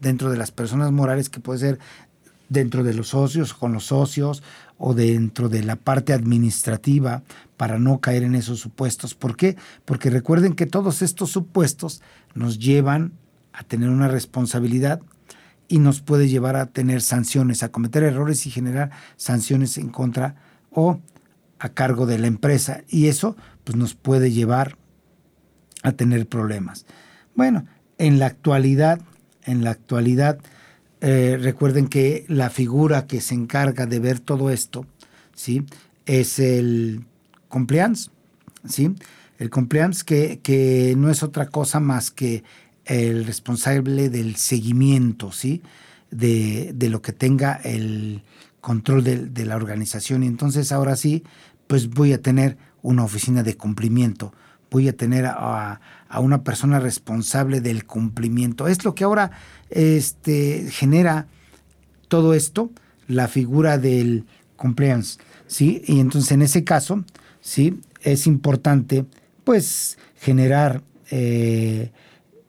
dentro 0.00 0.30
de 0.30 0.36
las 0.36 0.52
personas 0.52 0.92
morales 0.92 1.28
que 1.28 1.40
puede 1.40 1.58
ser 1.58 1.80
dentro 2.52 2.84
de 2.84 2.94
los 2.94 3.08
socios 3.08 3.54
con 3.54 3.72
los 3.72 3.86
socios 3.86 4.42
o 4.84 4.94
dentro 4.94 5.48
de 5.48 5.62
la 5.62 5.76
parte 5.76 6.12
administrativa 6.12 7.22
para 7.56 7.78
no 7.78 8.00
caer 8.00 8.24
en 8.24 8.34
esos 8.34 8.58
supuestos. 8.58 9.14
¿Por 9.14 9.36
qué? 9.36 9.56
Porque 9.84 10.10
recuerden 10.10 10.54
que 10.54 10.66
todos 10.66 11.02
estos 11.02 11.30
supuestos 11.30 12.02
nos 12.34 12.58
llevan 12.58 13.12
a 13.52 13.62
tener 13.62 13.90
una 13.90 14.08
responsabilidad 14.08 15.00
y 15.68 15.78
nos 15.78 16.00
puede 16.00 16.28
llevar 16.28 16.56
a 16.56 16.66
tener 16.66 17.00
sanciones, 17.00 17.62
a 17.62 17.68
cometer 17.68 18.02
errores 18.02 18.44
y 18.44 18.50
generar 18.50 18.90
sanciones 19.16 19.78
en 19.78 19.88
contra 19.88 20.34
o 20.72 20.98
a 21.60 21.68
cargo 21.68 22.04
de 22.04 22.18
la 22.18 22.26
empresa. 22.26 22.82
Y 22.88 23.06
eso 23.06 23.36
pues, 23.62 23.76
nos 23.76 23.94
puede 23.94 24.32
llevar 24.32 24.76
a 25.84 25.92
tener 25.92 26.26
problemas. 26.26 26.86
Bueno, 27.36 27.66
en 27.98 28.18
la 28.18 28.26
actualidad, 28.26 29.00
en 29.44 29.62
la 29.62 29.70
actualidad, 29.70 30.40
eh, 31.02 31.36
recuerden 31.36 31.88
que 31.88 32.24
la 32.28 32.48
figura 32.48 33.06
que 33.08 33.20
se 33.20 33.34
encarga 33.34 33.86
de 33.86 33.98
ver 33.98 34.20
todo 34.20 34.50
esto, 34.50 34.86
¿sí? 35.34 35.64
Es 36.06 36.38
el 36.38 37.04
compliance, 37.48 38.10
¿sí? 38.68 38.94
El 39.38 39.50
compliance 39.50 40.04
que, 40.04 40.38
que 40.42 40.94
no 40.96 41.10
es 41.10 41.24
otra 41.24 41.46
cosa 41.46 41.80
más 41.80 42.12
que 42.12 42.44
el 42.84 43.24
responsable 43.24 44.10
del 44.10 44.36
seguimiento, 44.36 45.32
¿sí? 45.32 45.62
De, 46.10 46.74
lo 46.88 47.02
que 47.02 47.12
tenga 47.12 47.54
el 47.64 48.22
control 48.60 49.02
de, 49.02 49.44
la 49.44 49.56
organización. 49.56 50.22
Y 50.22 50.28
entonces 50.28 50.70
ahora 50.70 50.94
sí, 50.94 51.24
pues 51.66 51.88
voy 51.88 52.12
a 52.12 52.22
tener 52.22 52.58
una 52.82 53.04
oficina 53.04 53.42
de 53.42 53.56
cumplimiento, 53.56 54.32
voy 54.72 54.88
a 54.88 54.96
tener 54.96 55.26
a, 55.26 55.80
una 56.18 56.42
persona 56.42 56.80
responsable 56.80 57.60
del 57.60 57.84
cumplimiento. 57.84 58.66
Es 58.66 58.84
lo 58.84 58.94
que 58.94 59.04
ahora 59.04 59.30
este, 59.70 60.66
genera 60.70 61.26
todo 62.08 62.34
esto, 62.34 62.70
la 63.06 63.28
figura 63.28 63.78
del 63.78 64.26
compliance, 64.56 65.18
¿sí? 65.46 65.82
Y 65.86 66.00
entonces 66.00 66.32
en 66.32 66.42
ese 66.42 66.64
caso, 66.64 67.04
¿sí? 67.40 67.80
Es 68.00 68.26
importante, 68.26 69.04
pues, 69.44 69.98
generar... 70.16 70.82
Eh, 71.10 71.92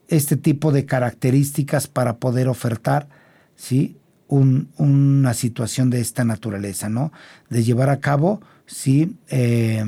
este 0.07 0.37
tipo 0.37 0.71
de 0.71 0.85
características 0.85 1.87
para 1.87 2.17
poder 2.17 2.47
ofertar 2.47 3.07
¿sí? 3.55 3.97
una 4.27 5.33
situación 5.33 5.89
de 5.89 6.01
esta 6.01 6.23
naturaleza, 6.23 6.89
¿no? 6.89 7.11
De 7.49 7.63
llevar 7.63 7.89
a 7.89 7.99
cabo 7.99 8.41
¿sí? 8.65 9.15
Eh, 9.29 9.83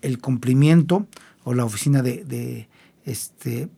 el 0.00 0.18
cumplimiento 0.18 1.06
o 1.44 1.54
la 1.54 1.64
oficina 1.64 2.02
de, 2.02 2.68
este, 3.04 3.68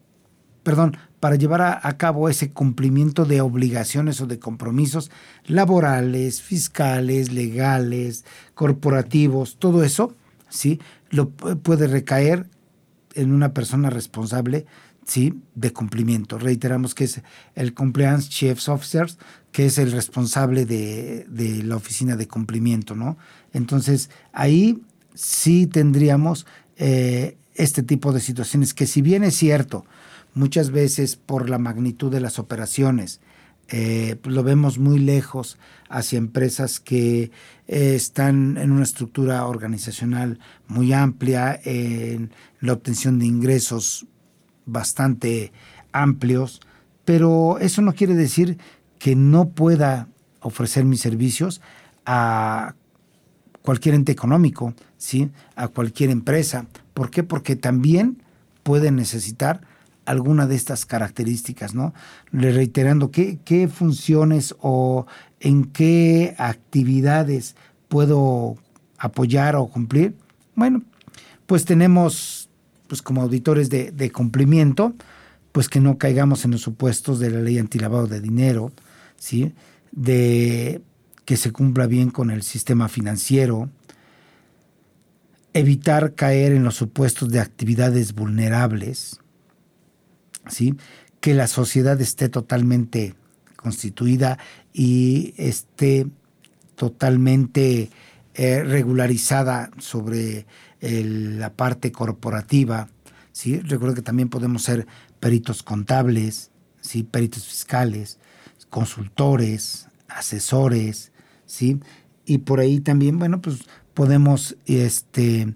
perdón, 0.62 0.96
para 1.20 1.37
llevar 1.37 1.62
a, 1.62 1.96
cabo 1.96 2.29
ese 2.29 2.50
cumplimiento 2.50 3.24
de 3.24 3.40
obligaciones 3.40 4.20
o 4.20 4.27
de 4.27 4.38
compromisos 4.38 5.11
laborales, 5.46 6.42
fiscales, 6.42 7.33
legales, 7.33 8.24
corporativos, 8.55 9.57
todo 9.59 9.85
eso, 9.85 10.14
¿sí? 10.48 10.81
Lo 11.11 11.31
puede 11.31 11.87
recaer 11.87 12.46
en 13.14 13.33
una 13.33 13.55
persona 13.55 13.88
responsable 13.90 14.66
¿sí? 15.07 15.40
de 15.55 15.72
cumplimiento. 15.72 16.38
Reiteramos 16.38 16.94
que 16.94 17.05
es 17.05 17.22
el 17.55 17.74
Compliance 17.74 18.29
Chiefs 18.29 18.68
Officers, 18.68 19.18
que 19.53 19.66
es 19.66 19.79
el 19.79 19.92
responsable 19.92 20.66
de, 20.66 21.27
la 21.64 21.77
oficina 21.77 22.16
de 22.16 22.27
cumplimiento, 22.27 22.94
¿no? 22.94 23.16
Entonces, 23.53 24.11
ahí 24.33 24.83
sí 25.14 25.66
tendríamos 25.66 26.46
eh, 26.77 27.37
este 27.55 27.83
tipo 27.83 28.12
de 28.12 28.21
situaciones 28.21 28.75
que 28.75 28.87
si 28.87 29.03
bien 29.03 29.25
es 29.25 29.37
cierto, 29.37 29.85
muchas 30.35 30.71
veces 30.71 31.17
por 31.17 31.49
la 31.49 31.59
magnitud 31.59 32.11
de 32.11 32.21
las 32.21 32.38
operaciones, 32.38 33.21
eh, 33.69 34.17
lo 34.25 34.43
vemos 34.43 34.79
muy 34.79 34.99
lejos 34.99 35.59
hacia 35.88 36.19
empresas 36.19 36.81
que 36.81 37.31
eh, 37.67 37.95
están 37.95 38.59
en 38.59 38.73
una 38.73 38.83
estructura 38.83 39.47
organizacional 39.47 40.38
muy 40.69 40.93
amplia, 40.93 41.59
en 41.64 42.31
la 42.61 42.75
obtención 42.75 43.19
de 43.19 43.27
ingresos 43.27 44.07
bastante 44.67 45.53
amplios, 45.93 46.61
pero 47.05 47.59
eso 47.59 47.81
no 47.81 47.95
quiere 47.95 48.14
decir 48.14 48.59
que 48.99 49.17
no 49.17 49.51
pueda 49.51 50.09
ofrecer 50.40 50.85
mis 50.85 51.01
servicios 51.01 51.61
a 52.05 52.75
cualquier 53.62 53.95
ente 53.95 54.12
económico, 54.12 54.75
¿sí? 54.99 55.31
a 55.57 55.69
cualquier 55.69 56.11
empresa. 56.11 56.67
¿Por 56.94 57.11
qué? 57.11 57.22
Porque 57.22 57.57
también 57.57 58.22
pueden 58.62 58.96
necesitar 58.96 59.61
alguna 60.07 60.46
de 60.46 60.54
estas 60.54 60.87
características, 60.87 61.74
¿no? 61.74 61.94
Le 62.30 62.52
reiterando, 62.52 63.11
¿qué, 63.11 63.38
¿qué 63.44 63.68
funciones 63.68 64.54
o 64.61 65.07
en 65.40 65.64
qué 65.64 66.35
actividades 66.38 67.57
puedo 67.88 68.57
apoyar 68.98 69.57
o 69.57 69.66
cumplir? 69.66 70.14
Bueno, 70.54 70.83
pues 71.46 71.64
tenemos 71.64 72.48
pues 72.87 73.02
como 73.02 73.22
auditores 73.22 73.70
de, 73.70 74.12
cumplimiento, 74.12 74.94
pues 75.52 75.68
que 75.68 75.80
no 75.80 75.98
caigamos 75.98 76.44
en 76.44 76.52
los 76.52 76.61
supuestos 76.61 77.18
de 77.18 77.30
la 77.30 77.40
ley 77.40 77.59
antilavado 77.59 78.07
de 78.07 78.20
dinero, 78.20 78.72
¿sí? 79.16 79.52
de 79.92 80.83
que 81.24 81.37
se 81.37 81.50
cumpla 81.50 81.87
bien 81.87 82.11
con 82.11 82.30
el 82.30 82.42
sistema 82.42 82.88
financiero, 82.88 83.70
evitar 85.55 86.14
caer 86.14 86.53
en 86.53 86.64
los 86.64 86.75
supuestos 86.75 87.31
de 87.31 87.40
actividades 87.40 88.14
vulnerables, 88.14 89.21
¿sí? 90.49 90.75
que 91.21 91.33
la 91.33 91.47
sociedad 91.47 91.99
esté 92.01 92.29
totalmente 92.29 93.14
constituida 93.57 94.38
y 94.73 95.33
esté 95.38 96.07
totalmente 96.75 97.90
eh, 98.35 98.62
regularizada 98.62 99.71
sobre 99.79 100.47
la 100.81 101.55
parte 101.55 101.93
corporativa. 101.93 102.88
¿sí? 103.33 103.59
Recuerdo 103.61 103.95
que 103.95 104.03
también 104.03 104.29
podemos 104.29 104.62
ser 104.62 104.87
peritos 105.19 105.62
contables, 105.62 106.51
¿sí? 106.81 107.05
peritos 107.05 107.47
fiscales, 107.47 108.19
consultores, 108.69 109.88
asesores, 110.09 111.12
¿sí? 111.47 111.81
Y 112.27 112.38
por 112.38 112.61
ahí 112.61 112.81
también, 112.81 113.19
bueno, 113.19 113.40
pues 113.40 113.61
podemos 113.94 114.57
este, 114.66 115.54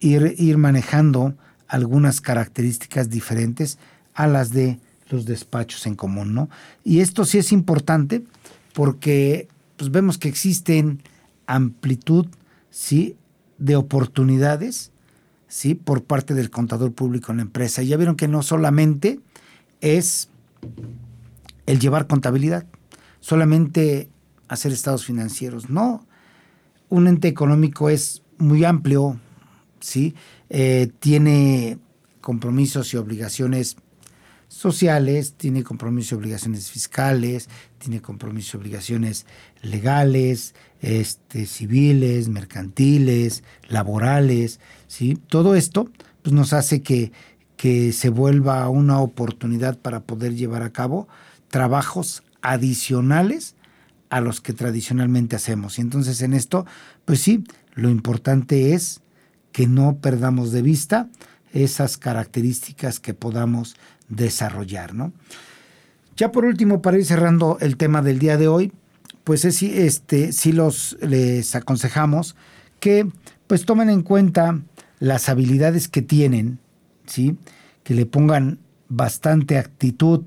ir, 0.00 0.34
ir 0.36 0.58
manejando 0.58 1.34
algunas 1.68 2.20
características 2.20 3.08
diferentes 3.08 3.78
a 4.14 4.26
las 4.26 4.50
de 4.50 4.78
los 5.08 5.24
despachos 5.24 5.86
en 5.86 5.94
común, 5.94 6.34
¿no? 6.34 6.50
Y 6.84 7.00
esto 7.00 7.24
sí 7.24 7.38
es 7.38 7.52
importante 7.52 8.24
porque 8.72 9.48
pues 9.76 9.90
vemos 9.90 10.18
que 10.18 10.28
existen 10.28 11.02
amplitud, 11.46 12.26
¿sí? 12.70 13.16
de 13.58 13.76
oportunidades 13.76 14.90
¿sí? 15.48 15.74
por 15.74 16.04
parte 16.04 16.34
del 16.34 16.50
contador 16.50 16.92
público 16.92 17.30
en 17.30 17.38
la 17.38 17.42
empresa. 17.42 17.82
Ya 17.82 17.96
vieron 17.96 18.16
que 18.16 18.28
no 18.28 18.42
solamente 18.42 19.20
es 19.80 20.28
el 21.66 21.78
llevar 21.78 22.06
contabilidad, 22.06 22.66
solamente 23.20 24.08
hacer 24.48 24.72
estados 24.72 25.04
financieros. 25.04 25.70
No, 25.70 26.04
un 26.92 27.08
ente 27.08 27.26
económico 27.26 27.88
es 27.88 28.22
muy 28.36 28.66
amplio, 28.66 29.18
¿sí? 29.80 30.14
Eh, 30.50 30.90
tiene 30.98 31.78
compromisos 32.20 32.92
y 32.92 32.98
obligaciones 32.98 33.76
sociales, 34.46 35.32
tiene 35.38 35.62
compromisos 35.62 36.12
y 36.12 36.14
obligaciones 36.16 36.70
fiscales, 36.70 37.48
tiene 37.78 38.02
compromisos 38.02 38.52
y 38.52 38.56
obligaciones 38.58 39.24
legales, 39.62 40.54
este, 40.82 41.46
civiles, 41.46 42.28
mercantiles, 42.28 43.42
laborales, 43.68 44.60
¿sí? 44.86 45.18
Todo 45.28 45.54
esto 45.54 45.90
pues, 46.20 46.34
nos 46.34 46.52
hace 46.52 46.82
que, 46.82 47.10
que 47.56 47.92
se 47.92 48.10
vuelva 48.10 48.68
una 48.68 49.00
oportunidad 49.00 49.78
para 49.78 50.00
poder 50.00 50.34
llevar 50.34 50.62
a 50.62 50.74
cabo 50.74 51.08
trabajos 51.48 52.22
adicionales 52.42 53.56
a 54.12 54.20
los 54.20 54.42
que 54.42 54.52
tradicionalmente 54.52 55.36
hacemos. 55.36 55.78
Y 55.78 55.80
entonces 55.80 56.20
en 56.20 56.34
esto, 56.34 56.66
pues 57.06 57.20
sí, 57.20 57.44
lo 57.72 57.88
importante 57.88 58.74
es 58.74 59.00
que 59.52 59.66
no 59.66 59.96
perdamos 60.02 60.52
de 60.52 60.60
vista 60.60 61.08
esas 61.54 61.96
características 61.96 63.00
que 63.00 63.14
podamos 63.14 63.74
desarrollar, 64.10 64.92
¿no? 64.92 65.14
Ya 66.14 66.30
por 66.30 66.44
último, 66.44 66.82
para 66.82 66.98
ir 66.98 67.06
cerrando 67.06 67.56
el 67.62 67.78
tema 67.78 68.02
del 68.02 68.18
día 68.18 68.36
de 68.36 68.48
hoy, 68.48 68.72
pues 69.24 69.46
es, 69.46 69.62
este, 69.62 70.32
sí 70.32 70.52
los 70.52 70.98
les 71.00 71.54
aconsejamos 71.54 72.36
que 72.80 73.08
pues 73.46 73.64
tomen 73.64 73.88
en 73.88 74.02
cuenta 74.02 74.60
las 74.98 75.30
habilidades 75.30 75.88
que 75.88 76.02
tienen, 76.02 76.58
¿sí? 77.06 77.38
que 77.82 77.94
le 77.94 78.04
pongan 78.04 78.58
bastante 78.90 79.56
actitud 79.56 80.26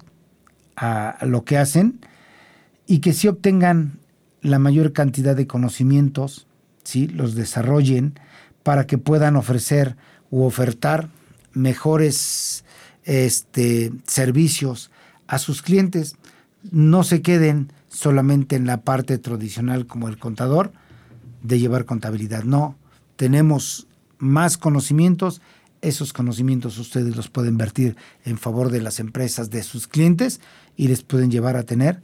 a 0.75 1.23
lo 1.23 1.45
que 1.45 1.59
hacen 1.59 1.99
y 2.87 2.99
que 2.99 3.13
sí 3.13 3.27
obtengan 3.27 3.99
la 4.41 4.59
mayor 4.59 4.93
cantidad 4.93 5.35
de 5.35 5.47
conocimientos, 5.47 6.47
¿sí? 6.83 7.07
los 7.07 7.35
desarrollen 7.35 8.19
para 8.63 8.85
que 8.85 8.97
puedan 8.97 9.35
ofrecer 9.35 9.95
u 10.29 10.43
ofertar 10.43 11.09
mejores 11.53 12.63
este, 13.03 13.91
servicios 14.05 14.91
a 15.27 15.39
sus 15.39 15.61
clientes. 15.61 16.15
No 16.71 17.03
se 17.03 17.21
queden 17.21 17.71
solamente 17.89 18.55
en 18.55 18.67
la 18.67 18.81
parte 18.81 19.17
tradicional 19.17 19.87
como 19.87 20.07
el 20.07 20.17
contador 20.17 20.73
de 21.41 21.59
llevar 21.59 21.85
contabilidad. 21.85 22.43
No, 22.43 22.75
tenemos 23.15 23.87
más 24.17 24.57
conocimientos. 24.57 25.41
Esos 25.81 26.13
conocimientos 26.13 26.77
ustedes 26.77 27.15
los 27.15 27.29
pueden 27.29 27.57
vertir 27.57 27.95
en 28.25 28.37
favor 28.37 28.71
de 28.71 28.81
las 28.81 28.99
empresas 28.99 29.49
de 29.49 29.63
sus 29.63 29.87
clientes 29.87 30.39
y 30.75 30.87
les 30.87 31.03
pueden 31.03 31.31
llevar 31.31 31.55
a 31.55 31.63
tener 31.63 32.01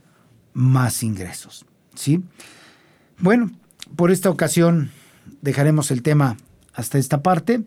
más 0.53 1.03
ingresos. 1.03 1.65
¿sí? 1.95 2.23
Bueno, 3.19 3.51
por 3.95 4.11
esta 4.11 4.29
ocasión 4.29 4.91
dejaremos 5.41 5.91
el 5.91 6.01
tema 6.01 6.37
hasta 6.73 6.97
esta 6.97 7.21
parte. 7.21 7.63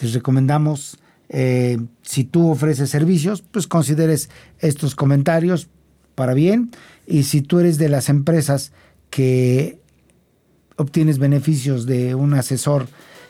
Les 0.00 0.12
recomendamos, 0.12 0.98
eh, 1.28 1.78
si 2.02 2.24
tú 2.24 2.50
ofreces 2.50 2.90
servicios, 2.90 3.42
pues 3.42 3.66
consideres 3.66 4.30
estos 4.58 4.94
comentarios 4.94 5.68
para 6.14 6.34
bien. 6.34 6.70
Y 7.06 7.24
si 7.24 7.42
tú 7.42 7.58
eres 7.58 7.78
de 7.78 7.88
las 7.88 8.08
empresas 8.08 8.72
que 9.10 9.78
obtienes 10.76 11.18
beneficios 11.18 11.86
de 11.86 12.14
un 12.14 12.34
asesor 12.34 12.88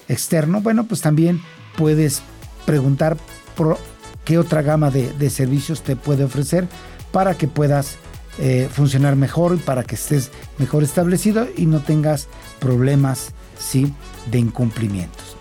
externo, 0.08 0.60
bueno, 0.60 0.84
pues 0.84 1.00
también 1.00 1.40
puedes 1.76 2.22
preguntar 2.64 3.16
por 3.56 3.78
qué 4.24 4.38
otra 4.38 4.62
gama 4.62 4.90
de, 4.90 5.12
de 5.12 5.30
servicios 5.30 5.82
te 5.82 5.96
puede 5.96 6.24
ofrecer 6.24 6.66
para 7.12 7.34
que 7.34 7.48
puedas 7.48 7.98
eh, 8.38 8.68
funcionar 8.72 9.16
mejor 9.16 9.54
y 9.54 9.58
para 9.58 9.84
que 9.84 9.94
estés 9.94 10.30
mejor 10.58 10.82
establecido 10.82 11.46
y 11.56 11.66
no 11.66 11.80
tengas 11.80 12.28
problemas 12.58 13.30
¿sí? 13.58 13.92
de 14.30 14.38
incumplimientos. 14.38 15.36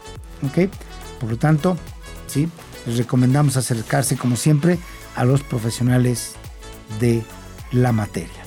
¿ok? 0.46 0.70
Por 1.20 1.32
lo 1.32 1.38
tanto, 1.38 1.78
¿sí? 2.28 2.50
les 2.86 2.98
recomendamos 2.98 3.58
acercarse 3.58 4.18
como 4.18 4.36
siempre 4.36 4.78
a 5.16 5.26
los 5.26 5.42
profesionales 5.42 6.34
de 7.00 7.24
la 7.72 7.92
materia. 7.92 8.44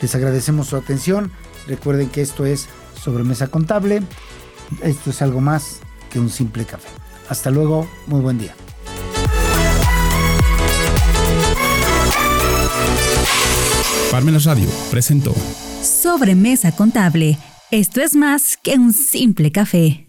Les 0.00 0.14
agradecemos 0.14 0.68
su 0.68 0.76
atención. 0.76 1.32
Recuerden 1.66 2.10
que 2.10 2.20
esto 2.20 2.44
es 2.44 2.68
sobremesa 3.02 3.48
contable. 3.48 4.02
Esto 4.82 5.10
es 5.10 5.22
algo 5.22 5.40
más 5.40 5.80
que 6.10 6.20
un 6.20 6.30
simple 6.30 6.64
café. 6.64 6.88
Hasta 7.28 7.50
luego, 7.50 7.88
muy 8.06 8.20
buen 8.20 8.38
día. 8.38 8.54
Parmenas 14.14 14.44
Radio 14.44 14.68
presentó 14.92 15.34
Sobremesa 15.82 16.70
Contable. 16.70 17.36
Esto 17.72 18.00
es 18.00 18.14
más 18.14 18.56
que 18.56 18.78
un 18.78 18.92
simple 18.92 19.50
café. 19.50 20.02